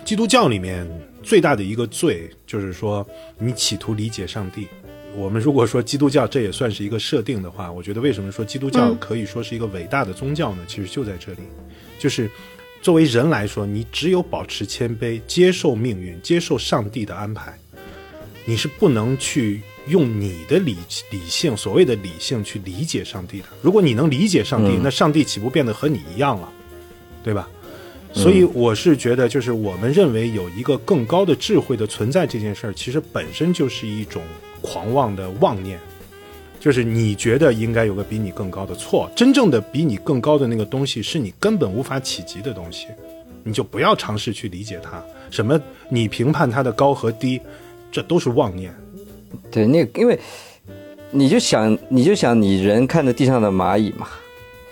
[0.04, 0.86] 基督教里面
[1.22, 3.06] 最大的一个罪就是说，
[3.38, 4.68] 你企图理解上帝。
[5.16, 10.64] 我们如果说基督教这也算是一个设定的话，我觉得为什么说基督教嗯可以说是一个伟大的宗教呢？
[10.66, 11.38] 其实就在这里，
[11.98, 12.30] 就是
[12.82, 17.56] 作为人来说，你只有保持谦卑，接受命运，接受上帝的安排，
[18.44, 20.76] 你是不能去用你的理
[21.10, 23.46] 理性，所谓的理性去理解上帝的。
[23.62, 26.52] 如果你能理解上帝，嗯那上帝岂不变得和你一样了，
[27.22, 27.48] 对吧？
[28.12, 34.22] 所以我是觉得，就是我们认为有一个更高的智慧的存在这件事儿，其实本身就是一种
[34.64, 35.78] 狂妄的妄念，
[36.58, 42.86] 就是你觉得应该有个比你更高的错，真正的比你更高的那个东西是你根本无法企及的东西，
[43.42, 45.04] 你就不要尝试去理解它。
[45.30, 45.60] 什么
[45.90, 47.38] 你评判它的高和低，
[47.92, 48.74] 这都是妄念。
[49.50, 50.18] 对，那个因为
[51.10, 54.08] 你就想，你就想你人看着地上的蚂蚁嘛，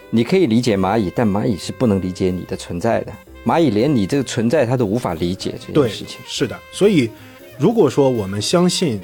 [0.08, 3.12] 你可以理解蚂蚁，但蚂蚁是不能理解你的存在的。
[3.44, 6.20] 蚂蚁连你这个存在它都无法理解这件事情。
[6.26, 6.58] 是的。
[6.72, 7.10] 所以，
[7.58, 9.00] 如果说我们相信，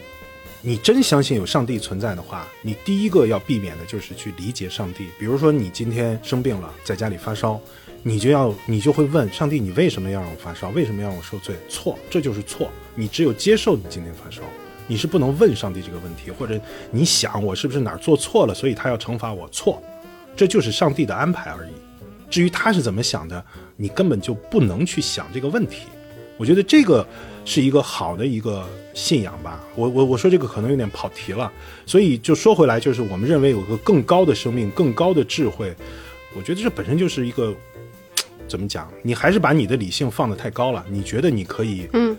[0.61, 5.07] 你真相信有上帝存在的话，你第一个要避免的就是去理解上帝。
[5.17, 7.61] 比如说，你今天生病了，在家里发烧，
[8.03, 10.71] 你就要你就会问上帝：你为什么要让我发烧？
[10.71, 11.55] 为什么要让我受罪？
[11.69, 12.69] 错，这就是错。
[12.97, 14.43] 你只有接受你今天发烧，
[14.89, 19.49] 你是不能问上帝这个问题，或者你想我是不是哪儿做错了，所以他要惩罚我？
[19.51, 19.81] 错，
[20.37, 21.71] 这就是上帝的安排而已。
[22.29, 23.43] 至于他是怎么想的，
[23.77, 25.83] 你根本就不能去想这个问题。
[26.39, 27.07] 我觉得这个
[27.45, 29.63] 是一个好的一个信仰吧。
[29.75, 31.53] 我我我说这个可能有点跑题了，
[31.85, 35.75] 所以就说回来，就是我们认为有个更高的生命、更高的智慧，
[36.35, 37.55] 我觉得这本身就是一个
[38.47, 38.91] 怎么讲？
[39.03, 42.17] 你还是把你的理性放得太高了，你觉得你可以嗯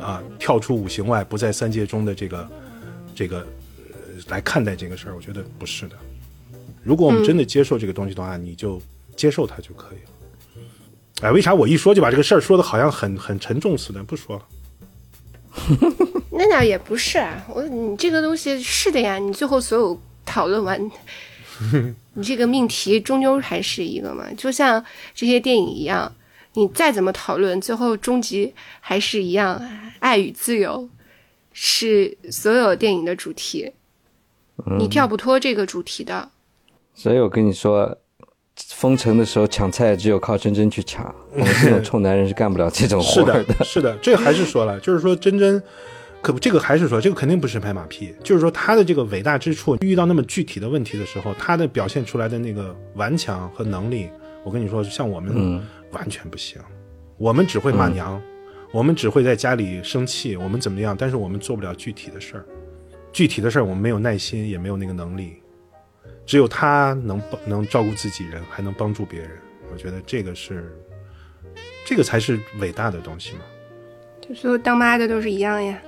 [0.00, 2.48] 啊跳出五行外，不在三界中的这个
[3.14, 3.94] 这个、呃、
[4.28, 5.96] 来看待这个事儿，我觉得不是的。
[6.82, 8.80] 如果我们真的接受这个东西的话，你就
[9.14, 10.10] 接受它就可以了。
[11.22, 14.02] 哎，为啥我一说就把这个事儿说的好像很很沉重似的？
[14.04, 14.44] 不说了。
[16.30, 20.90] 那倒也不是啊，我你这个东西是的呀，你最后所有讨论完，
[22.14, 26.14] 你这个命题终究还是一个嘛，就像这些电影一样，
[26.54, 29.60] 你再怎么讨论，最后终极还是一样，
[29.98, 30.88] 爱与自由
[31.52, 33.72] 是所有电影的主题，
[34.78, 36.30] 你跳不脱这个主题的。
[36.94, 37.98] 所以我跟你说，
[38.66, 45.62] 封城的时候抢菜只有靠真真去抢， 我们这种臭男人是干不了这种是活儿的，是的，这个还是说了，就是说真真，
[46.20, 54.08] 可不，这个还是说，这个肯定不是拍马屁，就是说他的这个伟大之处，遇到那么具体的问题的时候，他的表现出来的那个顽强和能力，
[54.44, 55.66] 我跟你说，像我们嗯。
[55.90, 56.60] 完全不行，
[57.16, 58.20] 我们只会骂娘，
[58.72, 62.44] 我们只会在家里生气，我们怎么样，但是我们做不了具体的事儿，
[63.10, 65.36] 具体的事儿我们没有耐心，也没有那个能力，
[66.28, 69.30] 只有他能帮能照顾自己人，还能帮助别人，
[69.72, 70.78] 我觉得这个是，
[71.86, 73.40] 这个才是伟大的东西嘛。
[74.20, 75.80] 就所有当妈的都是一样呀。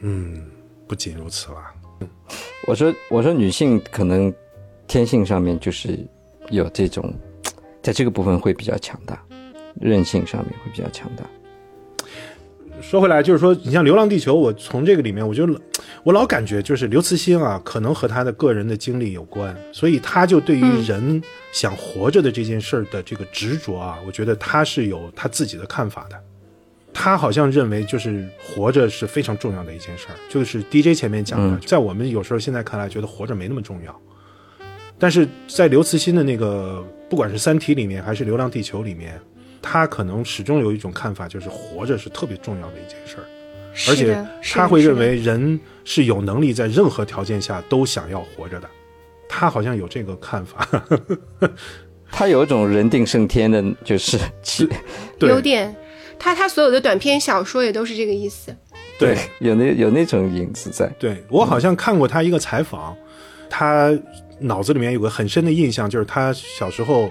[0.00, 0.50] 嗯，
[0.86, 1.74] 不仅如此啦。
[2.66, 4.30] 我说我说女性可能
[4.86, 5.98] 天性上面就是
[6.50, 7.10] 有这种，
[7.82, 9.18] 在这个部分会比较强大，
[9.80, 11.24] 韧性上面会比较强大。
[12.80, 15.46] 说回来，就是说，你像《流浪地球》，我从这个里面，我就
[16.04, 21.22] 我老感觉就是刘慈欣啊，可能和他的个人的经历有关，所以他就对于嗯人
[21.52, 26.16] 想活着的这件事儿的这个执着啊，我觉得他是有他自己的看法的。
[26.92, 34.00] 他好像认为，就是活着是非常重要的一件事儿，就是 DJ 前面讲的，嗯在我们有时候现在看来，觉得活着没那么重要。
[34.98, 39.20] 但是在刘慈欣的那个，不管是《三体》里面还是《流浪地球》里面，
[39.60, 43.24] 他可能始终有一种看法，就是活着是特别重要的一件事儿，
[43.90, 48.68] 而且他会认为人是有能力在任何条件下都想要活着的。
[49.28, 50.66] 他好像有这个看法，
[52.10, 54.18] 他有一种人定胜天的，就是
[55.18, 55.76] 对有点，
[56.18, 58.56] 他他所有的短篇小说也都是这个意思。
[58.98, 60.88] 对有那有那种影子在。
[60.98, 62.96] 对我好像看过他一个采访，
[63.50, 63.96] 他
[64.40, 67.08] 脑子里面有个很深的印象，就是他小时候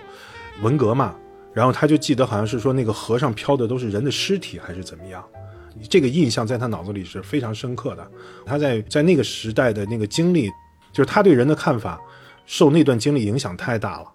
[0.62, 1.16] 文革嘛，
[1.58, 5.24] 然后他就记得好像是说那个河上漂的都是人的尸体还是怎么样，
[5.90, 8.08] 这个印象在他脑子里是非常深刻的。
[8.46, 10.52] 他在在那个时代的那个经历，
[10.94, 12.00] 就是他对人的看法
[12.46, 14.08] 受那段经历影响太大了，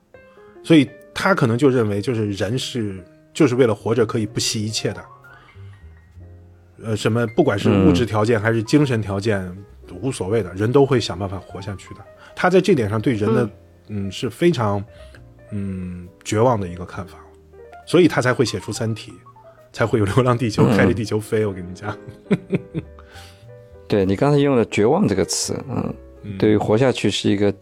[0.62, 5.04] 所以他可能就认为就是人是就是为了活着可以不惜一切的。
[6.84, 9.52] 呃，什么不管是物质条件还是精神条件，
[10.00, 12.00] 无所谓的，人都会想办法活下去的。
[12.36, 13.50] 他在这点上对人的
[13.88, 14.80] 嗯是非常
[15.50, 17.18] 嗯绝望的一个看法，
[17.92, 19.12] 所以他才会写出《三体》，
[19.70, 21.44] 才会有《流浪地球》开着地球飞。
[21.44, 21.94] 我跟你讲，
[23.86, 25.94] 对你刚才用了“绝望”这个词，嗯，
[26.38, 27.52] 对于活下去是一个，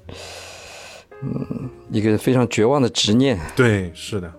[1.21, 4.33] 嗯，一个非常绝望的执念，对，是的，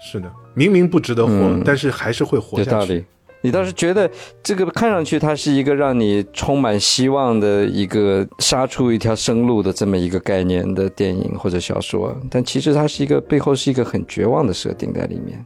[0.00, 2.70] 是的，明明不值得活，嗯但是还是会活下去。
[2.70, 3.04] 有道理。
[3.42, 4.10] 你倒是觉得
[4.42, 15.44] 这个看上去它是一个让你充满希望的一个杀出一条生路的这么一个概念的电影或者小说，但其实它是一个背后是一个很绝望的设定在里面。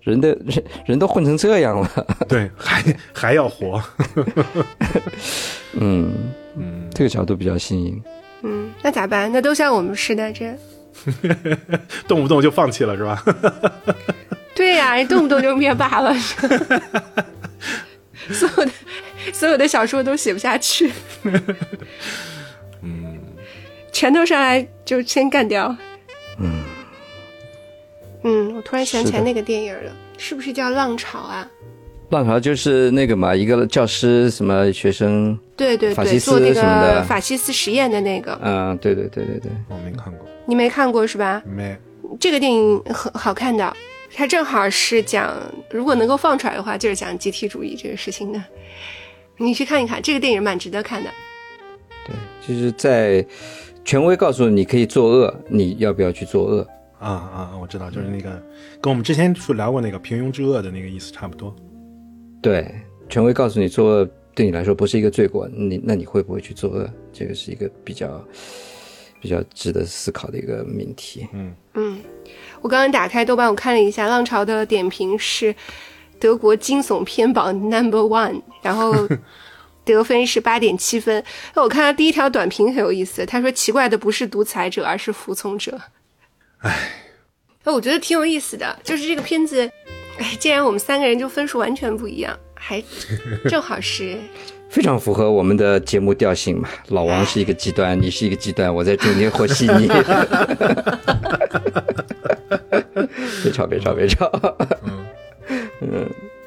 [0.00, 3.82] 人的人 人都混成这样了，对，还还要活。
[5.74, 6.12] 嗯，
[6.56, 8.00] 嗯，这个角度比较新颖。
[8.42, 9.30] 嗯，那咋办？
[9.32, 10.56] 那都像我们似的，这
[12.06, 13.22] 动不动就放弃了是吧？
[14.56, 16.12] 对呀、动不动就灭霸了，
[18.30, 18.72] 所有的
[19.32, 20.90] 所有的小说都写不下去，
[22.82, 23.18] 嗯，
[23.92, 25.74] 拳头上来就先干掉。
[26.40, 26.62] 嗯。
[28.24, 31.48] 嗯，我突然想起来那个电影了，是不是叫《浪潮》啊？
[32.10, 36.94] 浪潮就是那个嘛，一个教师什么学生，对对对，法西斯做那什么的。
[36.94, 41.42] 个法西斯实验的那个，嗯、对对对对对，我没看过，你没看过是吧？
[41.44, 41.76] 没。
[42.18, 43.76] 这个电影很好看的，
[44.14, 45.34] 它正好是讲，
[45.70, 48.42] 如果能够放出来的话，就是讲集体主义这个事情的。
[49.38, 51.10] 你去看一看，这个电影蛮值得看的。
[52.06, 52.14] 对，
[52.46, 53.26] 就是在
[53.84, 56.66] 权威告诉你可以作恶，你要不要去作恶？
[56.98, 58.42] 啊啊，我知道，就是那个
[58.80, 61.54] 跟我们之前说聊过那个平庸之恶的那个意思差不多。
[62.40, 62.74] 对，
[63.08, 66.90] 权威告诉你作恶对你来说不是一个罪过，你那你会不会去作恶？
[67.12, 68.24] 这个是一个比较
[69.20, 71.26] 比较值得思考的一个命题。
[71.34, 71.98] 嗯嗯，
[72.60, 75.54] 我刚刚打开豆瓣，我看了一下，《浪潮》的点评是
[76.18, 78.92] 德国惊悚片榜 Number One，然后
[79.84, 81.22] 得分是八点七分。
[81.54, 85.80] 那我看到第一条短评很有意思，他说奇怪的不是独裁者，而是服从者。
[86.58, 86.90] 哎，
[87.64, 89.70] 那我觉得挺有意思的，就是这个片子，
[90.18, 92.82] 哎，既然我们三个人就分数完全不一样，还
[93.48, 94.18] 正好是
[94.68, 96.68] 非常符合我们的节目调性嘛。
[96.88, 99.88] 老王是一个极端，你是一个极端，我在中间和稀泥。
[103.44, 104.30] 别吵，别吵，别吵。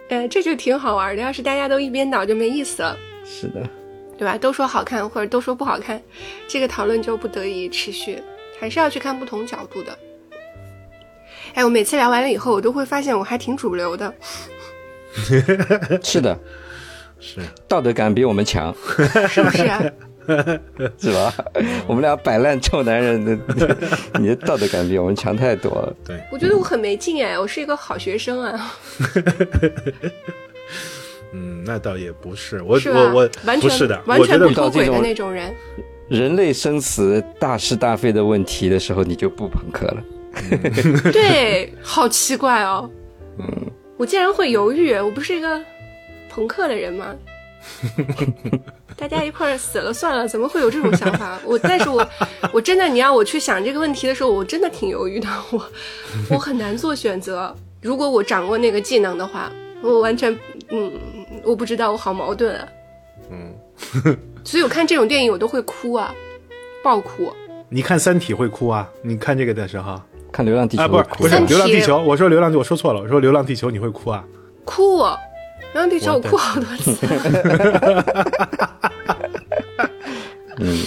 [0.09, 1.21] 呃，这就挺好玩的。
[1.21, 2.97] 要是大家都一边倒，就没意思了。
[3.23, 3.61] 是的，
[4.17, 4.37] 对吧？
[4.37, 6.01] 都说好看或者都说不好看，
[6.47, 8.21] 这个讨论就不得以持续，
[8.59, 9.97] 还是要去看不同角度的。
[11.53, 14.13] 哎，我每次聊完了以后，我都会发现我还挺主流的。
[16.03, 16.37] 是的，
[17.19, 18.75] 是，道德感比我们强，
[19.27, 19.81] 是不是、啊？
[20.99, 21.33] 是吧？
[21.87, 23.37] 我们俩摆烂臭男人的，
[24.19, 25.95] 你的道德感比我们强太多了。
[26.05, 28.73] 对，我觉得我很没劲哎，我是一个好学生啊，
[31.33, 32.89] 嗯，那倒也不是，我是？
[32.91, 35.53] 我我完全不是的，完全不脱轨的那种人。
[36.07, 40.03] 人类生死大是大非的问题的时候，你就不朋克了。
[41.11, 42.89] 对，好奇怪哦。
[43.37, 43.45] 嗯，
[43.97, 45.61] 我竟然会犹豫，我不是一个
[46.29, 47.15] 朋克的人吗？
[48.95, 51.39] 大家一块儿死了算了，怎么会有这种想法？
[51.45, 52.05] 我，但是我，
[52.51, 55.27] 我真的，你让我去想这个问题的时候，我真的挺犹豫的。
[55.51, 55.65] 我，
[56.31, 57.55] 我很难做选择。
[57.81, 59.51] 如果我掌握那个技能的话，
[59.81, 60.37] 我完全，
[60.69, 60.91] 嗯，
[61.43, 62.67] 我不知道，我好矛盾啊。
[63.31, 66.13] 嗯，所以我看这种电影我都会哭啊，
[66.83, 67.31] 爆哭。
[67.69, 68.89] 你看《三体》会哭啊？
[69.01, 70.01] 你看这个的时候
[70.31, 74.25] 看《流浪地球》啊，不是不是《流浪地球》，我说《流浪地》，我说错了，我说《流浪地球》你会哭啊？
[74.65, 74.97] 哭，
[75.73, 77.07] 然后地球我哭好多次。
[80.57, 80.77] 嗯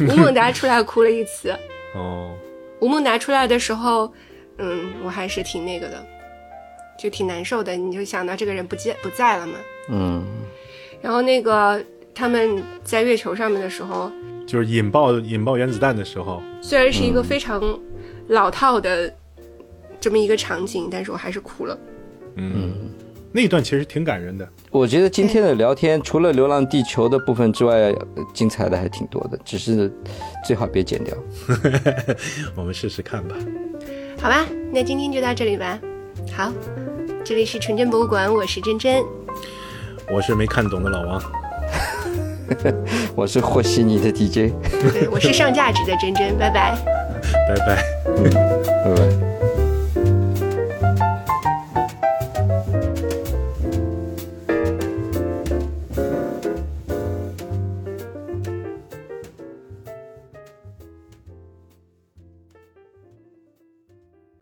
[0.00, 1.56] 吴孟达出来哭了一次。
[1.94, 2.34] 哦，
[2.80, 4.12] 吴孟达出来的时候，
[4.58, 6.04] 嗯，我还是挺那个的，
[6.98, 7.76] 就挺难受的。
[7.76, 9.54] 你就想到这个人不见不在了嘛。
[9.90, 10.24] 嗯，
[11.00, 11.80] 然后那个
[12.12, 14.10] 他们在月球上面的时候，
[14.44, 17.78] 就是引爆引爆原子弹的时候，虽然是一个非常
[18.28, 19.14] 老套的
[20.00, 21.78] 这么一个场景，但是我还是哭了。
[22.36, 22.90] 嗯，
[23.36, 24.48] 那一段其实挺感人的。
[24.70, 27.96] 我觉得今天的聊天除了《流浪地球》的部分之外，呃
[28.32, 29.92] 精彩的还挺多的，只是
[30.46, 31.12] 最好别剪掉。
[32.54, 33.34] 我们试试看吧。
[34.20, 35.76] 好吧，那今天就到这里吧。
[36.32, 36.52] 好，
[37.24, 39.04] 这里是纯真博物馆，我是真真，
[40.08, 41.22] 我是没看懂的老王，
[43.16, 44.54] 我是和稀泥的 DJ，
[44.92, 46.78] 对我是上价值的真真，拜拜。
[47.48, 47.84] 拜拜。
[48.84, 49.23] 拜拜。